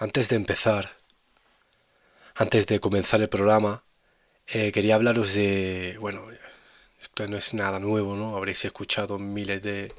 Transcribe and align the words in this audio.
Antes 0.00 0.30
de 0.30 0.36
empezar, 0.36 0.96
antes 2.34 2.66
de 2.66 2.80
comenzar 2.80 3.20
el 3.20 3.28
programa, 3.28 3.84
eh, 4.46 4.72
quería 4.72 4.94
hablaros 4.94 5.34
de, 5.34 5.98
bueno, 6.00 6.26
esto 6.98 7.28
no 7.28 7.36
es 7.36 7.52
nada 7.52 7.78
nuevo, 7.80 8.16
¿no? 8.16 8.34
Habréis 8.34 8.64
escuchado 8.64 9.18
miles 9.18 9.60
de, 9.60 9.92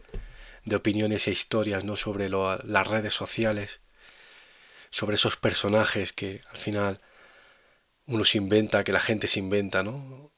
de 0.65 0.75
opiniones 0.75 1.27
e 1.27 1.31
historias, 1.31 1.83
¿no? 1.83 1.95
Sobre 1.97 2.29
las 2.29 2.87
redes 2.87 3.13
sociales, 3.13 3.81
sobre 4.89 5.18
esos 5.18 5.38
personajes 5.38 6.13
que 6.13 6.41
al 6.49 6.57
final 6.57 6.99
uno 8.07 8.25
se 8.25 8.39
inventa, 8.39 8.83
que 8.83 8.93
la 8.93 8.99
gente 8.99 9.27
se 9.27 9.38
inventa, 9.38 9.83
¿no? 9.83 10.31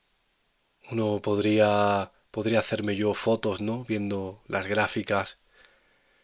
Uno 0.91 1.21
podría, 1.21 2.11
podría 2.31 2.59
hacerme 2.59 2.97
yo 2.97 3.13
fotos, 3.13 3.61
¿no? 3.61 3.85
Viendo 3.85 4.43
las 4.45 4.67
gráficas, 4.67 5.37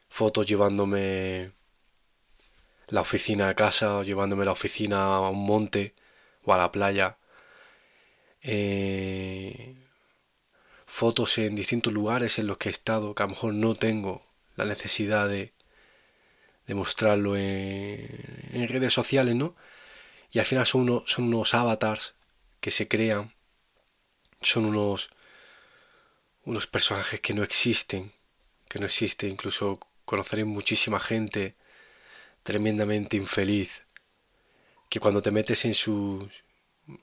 fotos 0.10 0.46
llevándome 0.46 1.54
la 2.90 3.02
oficina 3.02 3.50
a 3.50 3.56
casa, 3.56 3.98
o 3.98 4.04
llevándome 4.04 4.46
la 4.46 4.52
oficina 4.52 5.16
a 5.16 5.30
un 5.30 5.46
monte 5.46 5.96
o 6.44 6.54
a 6.54 6.58
la 6.58 6.72
playa. 6.72 7.18
Eh, 8.42 9.76
fotos 10.86 11.38
en 11.38 11.56
distintos 11.56 11.94
lugares 11.94 12.40
en 12.40 12.48
los 12.48 12.58
que 12.58 12.70
he 12.70 12.72
estado, 12.72 13.14
que 13.14 13.24
a 13.24 13.28
lo 13.28 13.32
mejor 13.32 13.54
no 13.54 13.76
tengo 13.76 14.26
la 14.56 14.66
necesidad 14.66 15.28
de, 15.28 15.54
de 16.68 16.76
mostrarlo 16.76 17.36
en, 17.36 18.68
redes 18.68 18.94
sociales, 18.94 19.36
¿no? 19.36 19.56
Y 20.32 20.40
al 20.40 20.46
final 20.46 20.66
son, 20.66 20.82
uno, 20.82 21.04
son 21.08 21.26
unos 21.26 21.54
avatars 21.54 22.16
que 22.60 22.72
se 22.72 22.88
crean, 22.88 23.34
son 24.42 24.66
unos, 24.66 25.10
unos 26.44 26.68
personajes 26.68 27.20
que 27.22 27.34
no 27.34 27.44
existen, 27.44 28.12
que 28.68 28.80
no 28.80 28.86
existen, 28.86 29.32
incluso 29.32 29.80
conoceré 30.06 30.46
muchísima 30.46 31.00
gente 31.00 31.56
tremendamente 32.44 33.18
infeliz, 33.18 33.84
que 34.90 35.00
cuando 35.00 35.22
te 35.22 35.32
metes 35.32 35.66
en 35.66 35.74
sus 35.74 36.26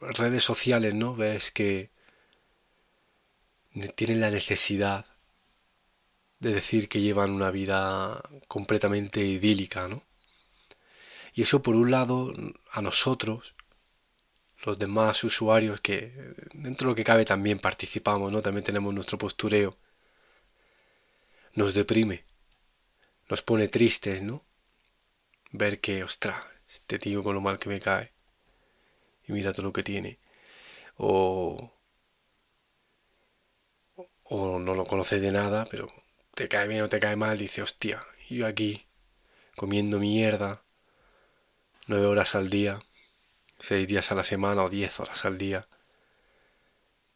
redes 0.01 0.43
sociales, 0.43 0.95
¿no? 0.95 1.15
Ves 1.15 1.51
que 1.51 1.91
tienen 3.95 4.21
la 4.21 4.31
necesidad 4.31 5.07
de 6.41 6.53
decir 6.53 6.89
que 6.89 7.01
llevan 7.01 7.31
una 7.31 7.51
vida 7.51 8.23
completamente 8.49 9.21
idílica, 9.21 9.89
¿no? 9.89 10.03
Y 11.35 11.43
eso 11.43 11.63
por 11.63 11.75
un 11.75 11.91
lado 11.91 12.33
a 12.73 12.81
nosotros, 12.81 13.55
los 14.65 14.79
demás 14.79 15.23
usuarios 15.23 15.81
que 15.81 16.35
dentro 16.55 16.87
de 16.87 16.93
lo 16.93 16.95
que 16.97 17.05
cabe 17.05 17.25
también 17.25 17.59
participamos, 17.59 18.33
¿no? 18.33 18.41
También 18.43 18.65
tenemos 18.65 18.93
nuestro 18.93 19.19
postureo, 19.19 19.77
nos 21.55 21.75
deprime, 21.75 22.25
nos 23.29 23.43
pone 23.43 23.69
tristes, 23.69 24.23
¿no? 24.23 24.46
Ver 25.53 25.81
que, 25.81 26.05
ostras, 26.05 26.45
este 26.69 26.99
tío 26.99 27.23
con 27.23 27.35
lo 27.35 27.41
mal 27.41 27.59
que 27.59 27.69
me 27.69 27.81
cae. 27.81 28.13
Y 29.27 29.33
mira 29.33 29.53
todo 29.53 29.67
lo 29.67 29.73
que 29.73 29.83
tiene. 29.83 30.19
O, 30.97 31.73
o 34.25 34.59
no 34.59 34.75
lo 34.75 34.85
conoces 34.85 35.21
de 35.23 35.33
nada, 35.33 35.67
pero 35.71 35.93
te 36.35 36.49
cae 36.49 36.69
bien 36.69 36.83
o 36.83 36.89
te 36.89 37.01
cae 37.01 37.17
mal, 37.17 37.39
dice, 37.39 37.63
hostia, 37.63 38.05
yo 38.29 38.47
aquí 38.47 38.87
comiendo 39.57 39.99
mierda, 39.99 40.63
nueve 41.87 42.07
horas 42.07 42.35
al 42.35 42.51
día, 42.51 42.81
seis 43.59 43.87
días 43.87 44.13
a 44.13 44.15
la 44.15 44.25
semana 44.25 44.65
o 44.65 44.71
diez 44.71 44.99
horas 45.01 45.25
al 45.25 45.39
día. 45.39 45.67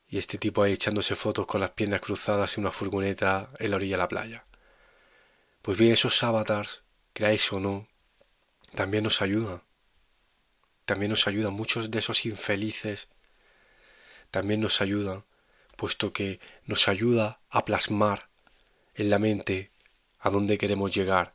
Y 0.09 0.19
este 0.19 0.39
tipo 0.39 0.63
ahí 0.63 0.73
echándose 0.73 1.15
fotos 1.15 1.47
con 1.47 1.61
las 1.61 1.71
piernas 1.71 2.01
cruzadas 2.01 2.57
en 2.57 2.65
una 2.65 2.73
furgoneta 2.73 3.51
en 3.59 3.71
la 3.71 3.77
orilla 3.77 3.97
de 3.97 4.03
la 4.03 4.09
playa. 4.09 4.45
Pues 5.63 5.79
bien, 5.79 5.93
esos 5.93 6.23
avatars, 6.23 6.83
creáis 7.13 7.53
o 7.53 7.61
no, 7.61 7.87
también 8.75 9.05
nos 9.05 9.23
ayuda. 9.23 9.65
También 10.85 11.11
nos 11.11 11.27
ayuda. 11.27 11.51
Muchos 11.51 11.91
de 11.91 11.99
esos 11.99 12.25
infelices 12.27 13.09
también 14.31 14.61
nos 14.61 14.81
ayudan, 14.81 15.25
puesto 15.77 16.13
que 16.13 16.41
nos 16.65 16.89
ayuda 16.89 17.41
a 17.51 17.65
plasmar 17.65 18.29
en 18.95 19.11
la 19.11 19.19
mente 19.19 19.71
a 20.21 20.31
dónde 20.31 20.59
queremos 20.59 20.95
llegar. 20.95 21.35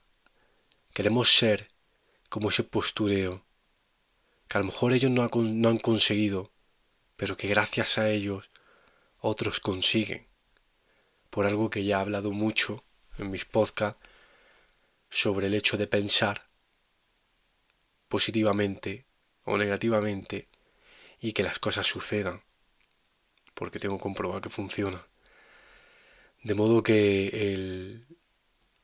Queremos 0.94 1.36
ser 1.36 1.70
como 2.30 2.50
ese 2.50 2.64
postureo, 2.64 3.44
que 4.48 4.58
a 4.58 4.62
lo 4.62 4.68
mejor 4.68 4.94
ellos 4.94 5.12
no, 5.12 5.30
no 5.34 5.70
han 5.70 5.80
conseguido, 5.80 6.52
pero 7.18 7.36
que 7.38 7.48
gracias 7.48 7.98
a 7.98 8.10
ellos 8.10 8.50
otros 9.20 9.60
consiguen. 9.60 10.26
Por 11.30 11.46
algo 11.46 11.70
que 11.70 11.84
ya 11.84 11.98
he 11.98 12.02
hablado 12.02 12.32
mucho 12.32 12.84
en 13.18 13.32
mis 13.32 13.46
podcasts 13.46 14.00
sobre 15.10 15.48
el 15.48 15.54
hecho 15.54 15.78
de 15.78 15.88
pensar 15.88 16.45
positivamente 18.08 19.06
o 19.44 19.58
negativamente 19.58 20.50
y 21.20 21.34
que 21.34 21.44
las 21.44 21.60
cosas 21.60 21.88
sucedan, 21.88 22.44
porque 23.54 23.80
tengo 23.80 23.98
que 23.98 24.04
comprobar 24.04 24.42
que 24.42 24.50
funciona. 24.50 25.08
De 26.44 26.54
modo 26.54 26.84
que 26.84 27.28
el, 27.28 28.06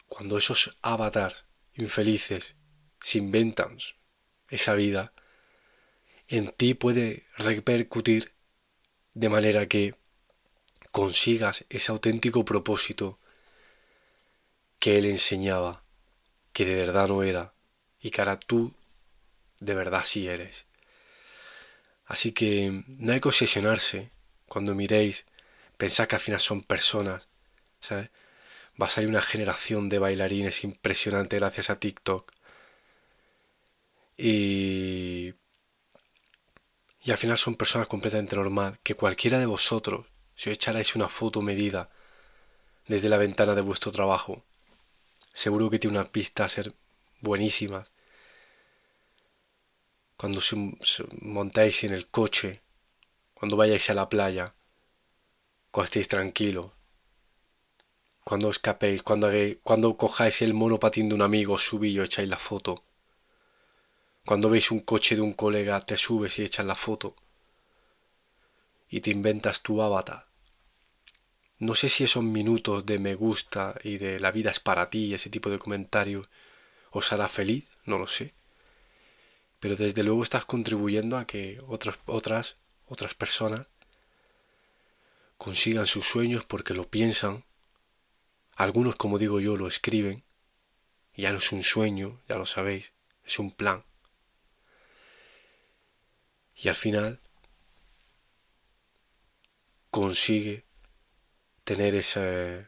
cuando 0.08 0.38
esos 0.38 0.78
avatars 0.82 1.46
infelices 1.74 2.56
se 3.00 3.18
inventan 3.18 3.78
esa 4.50 4.74
vida, 4.76 5.14
en 6.28 6.52
ti 6.52 6.74
puede 6.74 7.28
repercutir 7.38 8.34
de 9.14 9.30
manera 9.30 9.68
que 9.68 9.96
consigas 10.92 11.66
ese 11.70 11.92
auténtico 11.92 12.44
propósito 12.46 13.20
que 14.80 14.98
él 14.98 15.06
enseñaba, 15.06 15.84
que 16.54 16.66
de 16.66 16.76
verdad 16.76 17.08
no 17.08 17.24
era, 17.24 17.54
y 18.00 18.10
que 18.10 18.22
ahora 18.22 18.40
tú 18.40 18.74
de 19.62 19.76
verdad 19.76 20.04
sí 20.04 20.28
eres. 20.28 20.66
Así 22.06 22.34
que 22.34 22.84
no 22.88 23.14
hay 23.14 23.22
que 23.22 23.30
obsesionarse 23.30 24.12
cuando 24.48 24.76
miréis, 24.76 25.26
pensad 25.78 26.08
que 26.08 26.16
al 26.16 26.22
final 26.22 26.42
son 26.42 26.62
personas, 26.64 27.28
¿sabes? 27.80 28.10
Va 28.82 28.88
a 28.88 28.90
salir 28.90 29.10
una 29.10 29.22
generación 29.22 29.88
de 29.88 30.00
bailarines 30.00 30.64
impresionante 30.66 31.38
gracias 31.38 31.70
a 31.70 31.80
TikTok. 31.80 32.34
Y, 34.18 35.36
y 37.04 37.12
al 37.12 37.18
final 37.18 37.38
son 37.38 37.56
personas 37.56 37.88
completamente 37.88 38.36
normal, 38.36 38.80
que 38.84 38.96
cualquiera 38.96 39.40
de 39.40 39.46
vosotros, 39.46 40.08
si 40.36 40.50
os 40.50 40.56
echarais 40.56 40.96
una 40.96 41.08
foto 41.08 41.42
medida 41.42 41.90
desde 42.88 43.10
la 43.10 43.18
ventana 43.18 43.56
de 43.56 43.62
vuestro 43.62 43.92
trabajo, 43.92 44.44
seguro 45.34 45.70
que 45.70 45.80
tiene 45.80 45.98
una 45.98 46.12
pista 46.12 46.46
a 46.46 46.50
ser 46.50 46.74
buenísimas 47.22 47.92
cuando 50.22 50.40
montáis 51.22 51.84
en 51.84 51.94
el 51.94 52.06
coche, 52.06 52.62
cuando 53.34 53.58
vayáis 53.58 53.90
a 53.90 53.96
la 53.96 54.08
playa, 54.08 54.54
cuando 55.72 55.86
estéis 55.86 56.08
tranquilos, 56.10 56.70
cuando 58.24 58.52
escapéis, 58.52 59.02
cuando, 59.02 59.32
cuando 59.64 59.98
cojáis 59.98 60.44
el 60.44 60.54
monopatín 60.54 61.10
de 61.10 61.16
un 61.16 61.24
amigo, 61.24 61.58
subís 61.58 61.96
y 61.96 62.00
echáis 62.00 62.30
la 62.30 62.38
foto. 62.38 62.84
Cuando 64.24 64.52
veis 64.52 64.70
un 64.70 64.82
coche 64.82 65.16
de 65.16 65.22
un 65.22 65.34
colega, 65.34 65.82
te 65.82 65.98
subes 65.98 66.38
y 66.38 66.44
echas 66.44 66.68
la 66.68 66.76
foto. 66.76 67.16
Y 68.90 69.02
te 69.02 69.10
inventas 69.10 69.64
tu 69.64 69.82
avatar. 69.82 70.28
No 71.58 71.74
sé 71.74 71.90
si 71.90 72.04
esos 72.04 72.24
minutos 72.24 72.86
de 72.86 73.00
me 73.00 73.16
gusta 73.16 73.74
y 73.84 73.98
de 73.98 74.20
la 74.20 74.30
vida 74.30 74.52
es 74.52 74.60
para 74.60 74.92
ti, 74.92 75.16
ese 75.16 75.32
tipo 75.32 75.50
de 75.50 75.58
comentarios, 75.58 76.30
os 76.92 77.12
hará 77.12 77.28
feliz, 77.28 77.66
no 77.86 77.98
lo 77.98 78.06
sé 78.06 78.36
pero 79.62 79.76
desde 79.76 80.02
luego 80.02 80.24
estás 80.24 80.44
contribuyendo 80.44 81.18
a 81.18 81.28
que 81.28 81.62
otras, 81.68 82.00
otras, 82.08 82.58
otras 82.88 83.14
personas 83.14 83.68
consigan 85.38 85.86
sus 85.86 86.08
sueños 86.08 86.44
porque 86.46 86.74
lo 86.74 86.90
piensan. 86.90 87.46
Algunos, 88.56 88.96
como 88.96 89.20
digo 89.20 89.40
yo, 89.40 89.56
lo 89.56 89.68
escriben. 89.68 90.24
Ya 91.16 91.32
no 91.32 91.38
es 91.38 91.52
un 91.52 91.62
sueño, 91.64 92.20
ya 92.28 92.38
lo 92.38 92.48
sabéis, 92.48 92.92
es 93.24 93.38
un 93.38 93.52
plan. 93.52 93.86
Y 96.56 96.68
al 96.68 96.76
final 96.76 97.20
consigue 99.92 100.66
tener 101.66 101.94
esa, 101.94 102.68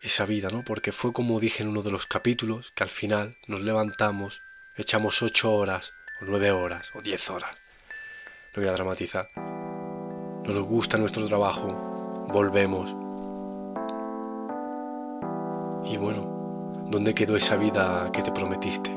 esa 0.00 0.26
vida, 0.26 0.48
¿no? 0.50 0.64
Porque 0.64 0.90
fue 0.90 1.12
como 1.12 1.38
dije 1.38 1.62
en 1.62 1.68
uno 1.68 1.82
de 1.82 1.92
los 1.92 2.06
capítulos, 2.06 2.72
que 2.74 2.82
al 2.82 2.90
final 2.90 3.38
nos 3.46 3.60
levantamos 3.60 4.42
echamos 4.76 5.22
ocho 5.22 5.52
horas, 5.52 5.92
o 6.20 6.24
nueve 6.26 6.50
horas, 6.50 6.90
o 6.94 7.00
diez 7.00 7.28
horas. 7.30 7.50
No 8.54 8.62
voy 8.62 8.68
a 8.68 8.72
dramatizar. 8.72 9.28
Nos 9.36 10.58
gusta 10.60 10.98
nuestro 10.98 11.26
trabajo, 11.26 11.68
volvemos. 12.32 12.90
Y 15.84 15.96
bueno, 15.96 16.86
¿dónde 16.88 17.14
quedó 17.14 17.36
esa 17.36 17.56
vida 17.56 18.10
que 18.12 18.22
te 18.22 18.32
prometiste? 18.32 18.90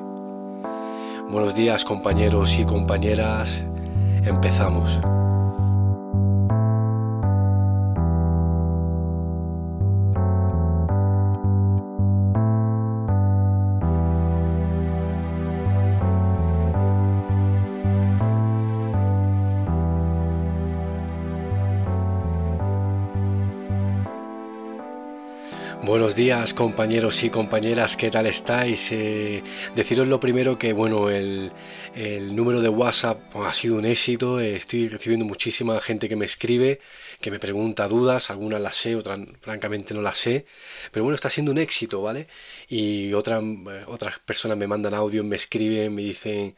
Buenos 1.29 1.55
días 1.55 1.83
compañeros 1.85 2.57
y 2.59 2.65
compañeras, 2.65 3.63
empezamos. 4.25 4.99
Buenos 25.93 26.15
días 26.15 26.55
compañeros 26.55 27.23
y 27.23 27.29
compañeras, 27.29 27.95
¿qué 27.95 28.09
tal 28.09 28.25
estáis? 28.25 28.91
Eh, 28.91 29.43
deciros 29.75 30.07
lo 30.07 30.19
primero 30.19 30.57
que 30.57 30.73
bueno, 30.73 31.11
el, 31.11 31.51
número 32.35 32.61
de 32.61 32.69
WhatsApp 32.69 33.19
ha 33.35 33.53
sido 33.53 33.75
un 33.75 33.85
éxito, 33.85 34.39
estoy 34.39 34.89
recibiendo 34.89 35.23
muchísima 35.23 35.79
gente 35.81 36.09
que 36.09 36.15
me 36.15 36.25
escribe, 36.25 36.79
que 37.21 37.29
me 37.29 37.37
pregunta 37.37 37.87
dudas, 37.87 38.31
algunas 38.31 38.59
las 38.59 38.75
sé, 38.75 38.95
otras 38.95 39.19
francamente 39.39 39.93
no 39.93 40.01
las 40.01 40.17
sé, 40.17 40.47
pero 40.91 41.03
bueno, 41.03 41.13
está 41.13 41.29
siendo 41.29 41.51
un 41.51 41.59
éxito, 41.59 42.01
¿vale? 42.01 42.25
Y 42.67 43.13
otras 43.13 43.43
eh, 43.43 43.83
otras 43.85 44.17
personas 44.17 44.57
me 44.57 44.65
mandan 44.65 44.95
audio, 44.95 45.23
me 45.23 45.35
escriben, 45.35 45.93
me 45.93 46.01
dicen... 46.01 46.55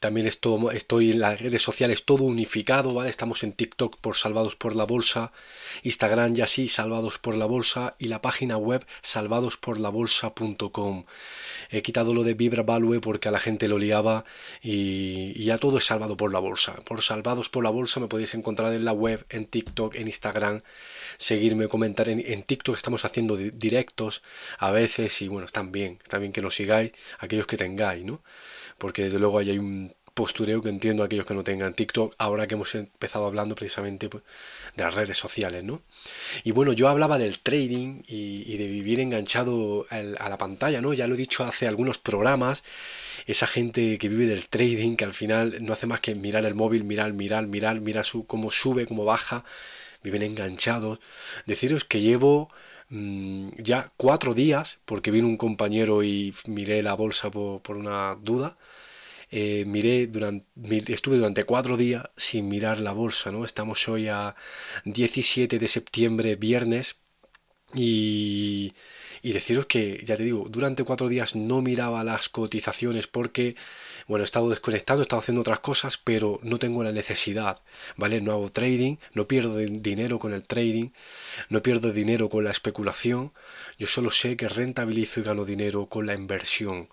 también 0.00 0.26
estoy 0.26 1.12
en 1.12 1.20
las 1.20 1.40
redes 1.40 1.62
sociales 1.62 2.04
todo 2.04 2.24
unificado, 2.24 2.92
¿vale? 2.92 3.08
Estamos 3.08 3.44
en 3.44 3.52
TikTok 3.52 3.98
por 3.98 4.16
Salvados 4.16 4.56
por 4.56 4.74
la 4.74 4.82
Bolsa, 4.84 5.30
Instagram 5.82 6.34
ya 6.34 6.48
sí, 6.48 6.68
Salvados 6.68 7.18
por 7.18 7.36
la 7.36 7.46
Bolsa 7.46 7.94
y 7.98 8.08
la 8.08 8.20
página 8.20 8.56
web 8.56 8.84
salvadosporlabolsa.com. 9.02 11.04
He 11.70 11.82
quitado 11.82 12.14
lo 12.14 12.24
de 12.24 12.34
Vibra 12.34 12.64
Value 12.64 13.00
porque 13.00 13.28
a 13.28 13.30
la 13.30 13.38
gente 13.38 13.68
lo 13.68 13.78
liaba 13.78 14.24
y, 14.62 15.44
ya 15.44 15.58
todo 15.58 15.78
es 15.78 15.84
salvado 15.84 16.16
por 16.16 16.32
la 16.32 16.40
bolsa. 16.40 16.74
Por 16.84 17.02
Salvados 17.02 17.48
por 17.48 17.62
la 17.62 17.70
Bolsa 17.70 18.00
me 18.00 18.08
podéis 18.08 18.34
encontrar 18.34 18.72
en 18.72 18.84
la 18.84 18.92
web, 18.92 19.24
en 19.30 19.46
TikTok, 19.46 19.94
en 19.94 20.08
Instagram 20.08 20.62
seguirme, 21.16 21.68
comentar 21.68 22.08
en, 22.08 22.22
en 22.24 22.42
TikTok, 22.42 22.76
estamos 22.76 23.04
haciendo 23.04 23.36
directos 23.36 24.22
a 24.58 24.70
veces 24.70 25.20
y 25.22 25.28
bueno, 25.28 25.46
están 25.46 25.72
bien, 25.72 25.98
está 26.02 26.18
bien 26.18 26.32
que 26.32 26.42
nos 26.42 26.54
sigáis 26.54 26.92
aquellos 27.18 27.46
que 27.46 27.56
tengáis, 27.56 27.67
¿no? 27.76 28.22
Porque 28.78 29.04
desde 29.04 29.18
luego 29.18 29.38
hay 29.38 29.58
un 29.58 29.92
postureo 30.18 30.60
que 30.60 30.68
entiendo 30.68 31.04
aquellos 31.04 31.26
que 31.26 31.34
no 31.34 31.44
tengan 31.44 31.74
TikTok, 31.74 32.12
ahora 32.18 32.48
que 32.48 32.54
hemos 32.54 32.74
empezado 32.74 33.24
hablando 33.24 33.54
precisamente 33.54 34.08
pues, 34.08 34.24
de 34.74 34.82
las 34.82 34.96
redes 34.96 35.16
sociales, 35.16 35.62
¿no? 35.62 35.82
Y 36.42 36.50
bueno, 36.50 36.72
yo 36.72 36.88
hablaba 36.88 37.18
del 37.18 37.38
trading 37.38 38.02
y, 38.08 38.56
de 38.56 38.66
vivir 38.66 38.98
enganchado 38.98 39.86
a 39.90 40.28
la 40.28 40.36
pantalla, 40.36 40.80
¿no? 40.80 40.92
Ya 40.92 41.06
lo 41.06 41.14
he 41.14 41.18
dicho 41.18 41.44
hace 41.44 41.68
algunos 41.68 41.98
programas, 41.98 42.64
esa 43.28 43.46
gente 43.46 43.96
que 43.98 44.08
vive 44.08 44.26
del 44.26 44.48
trading, 44.48 44.96
que 44.96 45.04
al 45.04 45.12
final 45.12 45.64
no 45.64 45.72
hace 45.72 45.86
más 45.86 46.00
que 46.00 46.16
mirar 46.16 46.44
el 46.44 46.56
móvil, 46.56 46.82
mirar, 46.82 47.12
mirar, 47.12 47.46
mirar, 47.46 47.80
mirar 47.80 48.04
su, 48.04 48.26
cómo 48.26 48.50
sube, 48.50 48.86
cómo 48.86 49.04
baja, 49.04 49.44
viven 50.02 50.24
enganchados. 50.24 50.98
Deciros 51.46 51.84
que 51.84 52.00
llevo 52.00 52.50
mm, 52.90 53.50
ya 53.58 53.92
cuatro 53.96 54.34
días, 54.34 54.78
porque 54.84 55.10
vino 55.10 55.26
un 55.28 55.36
compañero 55.36 56.02
y 56.02 56.34
miré 56.46 56.82
la 56.82 56.94
bolsa 56.94 57.30
por, 57.30 57.76
una 57.76 58.16
duda. 58.16 58.58
Eh, 59.30 59.64
miré 59.66 60.06
durante, 60.06 60.46
estuve 60.92 61.16
durante 61.16 61.44
cuatro 61.44 61.76
días 61.76 62.04
sin 62.16 62.48
mirar 62.48 62.80
la 62.80 62.92
bolsa, 62.92 63.30
¿no? 63.32 63.44
Estamos 63.44 63.88
hoy 63.88 64.08
a 64.08 64.34
17 64.84 65.58
de 65.58 65.68
septiembre, 65.68 66.36
viernes, 66.36 66.96
y, 67.74 68.74
y 69.22 69.32
deciros 69.32 69.66
que, 69.66 70.02
ya 70.04 70.16
te 70.16 70.24
digo, 70.24 70.46
durante 70.48 70.84
cuatro 70.84 71.08
días 71.08 71.34
no 71.36 71.60
miraba 71.62 72.04
las 72.04 72.28
cotizaciones 72.28 73.06
porque 73.06 73.56
bueno, 74.08 74.24
he 74.24 74.24
estado 74.24 74.48
desconectado, 74.48 75.00
he 75.00 75.02
estado 75.02 75.20
haciendo 75.20 75.42
otras 75.42 75.60
cosas, 75.60 75.98
pero 76.02 76.40
no 76.42 76.58
tengo 76.58 76.82
la 76.82 76.92
necesidad, 76.92 77.60
¿vale? 77.96 78.20
No 78.20 78.32
hago 78.32 78.50
trading, 78.50 78.96
no 79.12 79.28
pierdo 79.28 79.56
dinero 79.56 80.18
con 80.18 80.32
el 80.32 80.42
trading, 80.42 80.90
no 81.50 81.62
pierdo 81.62 81.92
dinero 81.92 82.28
con 82.28 82.42
la 82.42 82.50
especulación, 82.50 83.32
yo 83.78 83.86
solo 83.86 84.10
sé 84.10 84.36
que 84.36 84.48
rentabilizo 84.48 85.20
y 85.20 85.24
gano 85.24 85.44
dinero 85.44 85.86
con 85.86 86.06
la 86.06 86.14
inversión. 86.14 86.88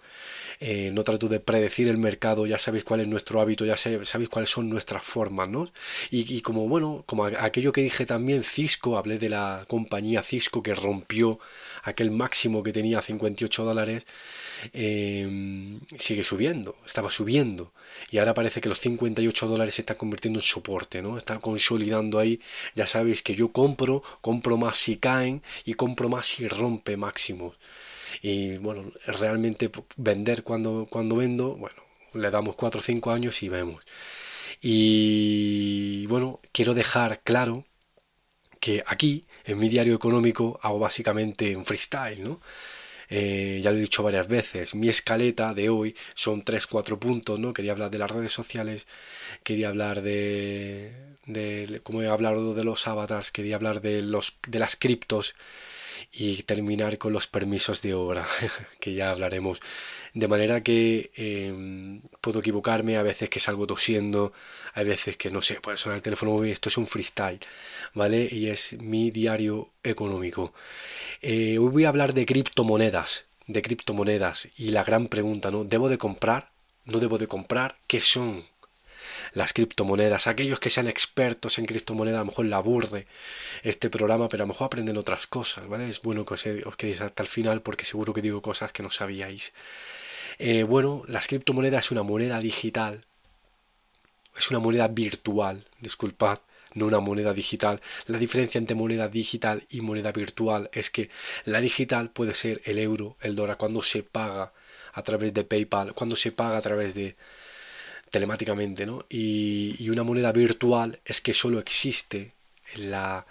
Eh, 0.60 0.92
no 0.94 1.04
trato 1.04 1.28
de 1.28 1.40
predecir 1.40 1.90
el 1.90 1.98
mercado, 1.98 2.46
ya 2.46 2.58
sabéis 2.58 2.84
cuál 2.84 3.02
es 3.02 3.08
nuestro 3.08 3.42
hábito, 3.42 3.66
ya 3.66 3.76
sabéis 3.78 4.30
cuáles 4.30 4.50
son 4.50 4.70
nuestras 4.70 5.04
formas, 5.04 5.50
¿no? 5.50 5.72
Y, 6.12 6.42
como, 6.42 6.68
bueno, 6.68 7.04
como 7.06 7.26
aquello 7.26 7.72
que 7.72 7.82
dije 7.82 8.06
también, 8.06 8.44
Cisco, 8.44 8.98
hablé 8.98 9.18
de 9.18 9.30
la 9.30 9.66
compañía 9.68 10.22
Cisco 10.22 10.64
que 10.64 10.74
rompió 10.74 11.40
aquel 11.86 12.12
máximo 12.12 12.64
que 12.64 12.74
tenía 12.74 13.02
58 13.02 13.64
dólares, 13.64 14.06
em, 14.74 15.80
sigue 15.98 16.24
subiendo, 16.24 16.76
estaba 16.86 17.10
subiendo. 17.10 17.72
Y 18.12 18.18
ahora 18.18 18.34
parece 18.34 18.60
que 18.62 18.70
los 18.70 18.80
58 18.80 19.48
dólares 19.48 19.76
se 19.76 19.82
están 19.84 19.98
convirtiendo 19.98 20.40
en 20.40 20.46
soporte, 20.46 21.02
¿no? 21.02 21.18
Está 21.18 21.40
consolidando 21.40 22.20
ahí. 22.20 22.40
Ya 22.76 22.88
sabéis 22.88 23.22
que 23.22 23.36
yo 23.36 23.52
compro, 23.52 24.04
compro 24.22 24.58
más 24.58 24.78
si 24.78 24.98
caen 24.98 25.44
y 25.64 25.76
compro 25.76 26.10
más 26.10 26.26
si 26.28 26.48
rompe 26.48 26.98
máximos. 26.98 27.58
Y 28.22 28.58
bueno, 28.58 28.92
realmente 29.06 29.70
vender 29.98 30.44
cuando, 30.44 30.88
cuando 30.90 31.16
vendo, 31.18 31.56
bueno, 31.56 31.82
le 32.14 32.32
damos 32.32 32.56
4 32.56 32.80
o 32.80 32.84
5 32.84 33.12
años 33.12 33.44
y 33.44 33.50
vemos. 33.50 33.84
Y 34.62 36.06
bueno, 36.08 36.40
quiero 36.52 36.74
dejar 36.74 37.22
claro 37.22 37.66
que 38.60 38.84
aquí, 38.88 39.26
en 39.46 39.60
mi 39.60 39.70
diario 39.70 39.96
económico, 39.96 40.60
hago 40.62 40.80
básicamente 40.80 41.56
un 41.56 41.66
freestyle, 41.66 42.24
¿no? 42.24 42.42
Eh, 43.10 43.60
ya 43.64 43.72
lo 43.72 43.78
he 43.78 43.82
dicho 43.82 44.02
varias 44.04 44.28
veces, 44.28 44.74
mi 44.74 44.90
escaleta 44.90 45.54
de 45.54 45.70
hoy 45.70 45.96
son 46.16 46.44
3-4 46.44 46.98
puntos, 46.98 47.40
¿no? 47.40 47.54
Quería 47.54 47.74
hablar 47.74 47.92
de 47.92 48.00
las 48.00 48.10
redes 48.10 48.32
sociales, 48.32 48.88
quería 49.44 49.70
hablar 49.70 50.02
de, 50.02 50.92
de 51.26 51.82
como 51.84 52.02
he 52.02 52.08
hablado 52.08 52.56
de 52.56 52.64
los 52.64 52.88
avatars, 52.88 53.32
quería 53.32 53.56
hablar 53.58 53.82
de, 53.82 54.02
los, 54.02 54.38
de 54.48 54.60
las 54.60 54.76
criptos 54.76 55.36
y 56.12 56.44
terminar 56.44 56.98
con 56.98 57.14
los 57.14 57.28
permisos 57.28 57.82
de 57.82 57.94
obra, 57.94 58.28
que 58.80 58.94
ya 58.94 59.12
hablaremos. 59.12 59.60
De 60.16 60.30
manera 60.30 60.64
que 60.64 61.12
em, 61.16 62.02
puedo 62.22 62.40
equivocarme, 62.40 62.96
a 62.96 63.04
veces 63.04 63.30
que 63.30 63.42
salgo 63.42 63.68
tosiendo, 63.68 64.32
hay 64.74 64.86
veces 64.86 65.18
que 65.18 65.30
no 65.30 65.42
sé, 65.42 65.60
puede 65.60 65.76
sonar 65.76 65.98
el 65.98 66.02
teléfono 66.02 66.32
móvil, 66.32 66.52
esto 66.52 66.70
es 66.70 66.78
un 66.78 66.88
freestyle, 66.88 67.42
¿vale? 67.94 68.28
Y 68.32 68.48
es 68.48 68.74
mi 68.80 69.12
diario 69.12 69.72
económico. 69.84 70.54
Eh, 71.22 71.58
hoy 71.60 71.70
voy 71.70 71.84
a 71.84 71.90
hablar 71.90 72.14
de 72.14 72.26
criptomonedas, 72.26 73.26
de 73.48 73.62
criptomonedas 73.62 74.48
y 74.58 74.72
la 74.72 74.86
gran 74.86 75.08
pregunta, 75.10 75.52
¿no? 75.52 75.66
¿Debo 75.66 75.90
de 75.90 75.98
comprar? 75.98 76.50
¿No 76.86 77.00
debo 77.00 77.18
de 77.18 77.28
comprar? 77.28 77.76
¿Qué 77.86 78.00
son? 78.00 78.46
las 79.34 79.54
criptomonedas. 79.54 80.28
Aquellos 80.28 80.60
que 80.60 80.70
sean 80.70 80.88
expertos 80.88 81.60
en 81.60 81.66
criptomonedas, 81.66 82.20
a 82.20 82.22
lo 82.22 82.28
mejor 82.28 82.46
la 82.46 82.58
aburre 82.58 83.06
este 83.64 83.90
programa, 83.90 84.30
pero 84.30 84.44
a 84.44 84.48
lo 84.48 84.54
mejor 84.54 84.68
aprenden 84.68 84.98
otras 84.98 85.28
cosas, 85.28 85.68
¿vale? 85.68 85.90
Es 85.90 86.02
bueno 86.02 86.26
que 86.26 86.34
os, 86.34 86.76
quedéis 86.78 87.02
hasta 87.02 87.22
el 87.22 87.30
final 87.30 87.62
porque 87.62 87.86
seguro 87.86 88.14
que 88.14 88.22
digo 88.22 88.42
cosas 88.42 88.72
que 88.72 88.82
no 88.82 88.92
sabíais. 88.92 89.54
Eh, 90.38 90.64
bueno, 90.64 91.04
las 91.08 91.28
criptomonedas 91.28 91.86
es 91.86 91.92
una 91.92 92.04
moneda 92.04 92.40
digital, 92.40 93.06
es 94.38 94.50
una 94.50 94.60
moneda 94.60 94.88
virtual, 94.88 95.66
disculpad, 95.80 96.40
no 96.74 96.86
una 96.86 97.00
moneda 97.00 97.34
digital. 97.34 97.82
La 98.08 98.18
diferencia 98.18 98.60
entre 98.60 98.76
moneda 98.76 99.08
digital 99.08 99.66
y 99.70 99.82
moneda 99.82 100.12
virtual 100.12 100.70
es 100.74 100.90
que 100.90 101.10
la 101.46 101.62
digital 101.62 102.10
puede 102.10 102.36
ser 102.36 102.62
el 102.66 102.80
euro, 102.80 103.18
el 103.22 103.36
dólar, 103.36 103.58
cuando 103.58 103.82
se 103.82 104.04
paga 104.04 104.54
a 104.94 105.02
través 105.04 105.34
de 105.34 105.44
PayPal, 105.44 105.94
cuando 105.94 106.16
se 106.16 106.32
paga 106.32 106.58
a 106.58 106.62
través 106.62 106.94
de 106.94 107.16
telemáticamente, 108.10 108.86
¿no? 108.86 109.06
Y, 109.10 109.90
una 109.90 110.04
moneda 110.04 110.32
virtual 110.32 111.00
es 111.06 111.22
que 111.22 111.34
solo 111.34 111.60
existe 111.60 112.34
en, 112.74 112.92
la, 112.92 113.26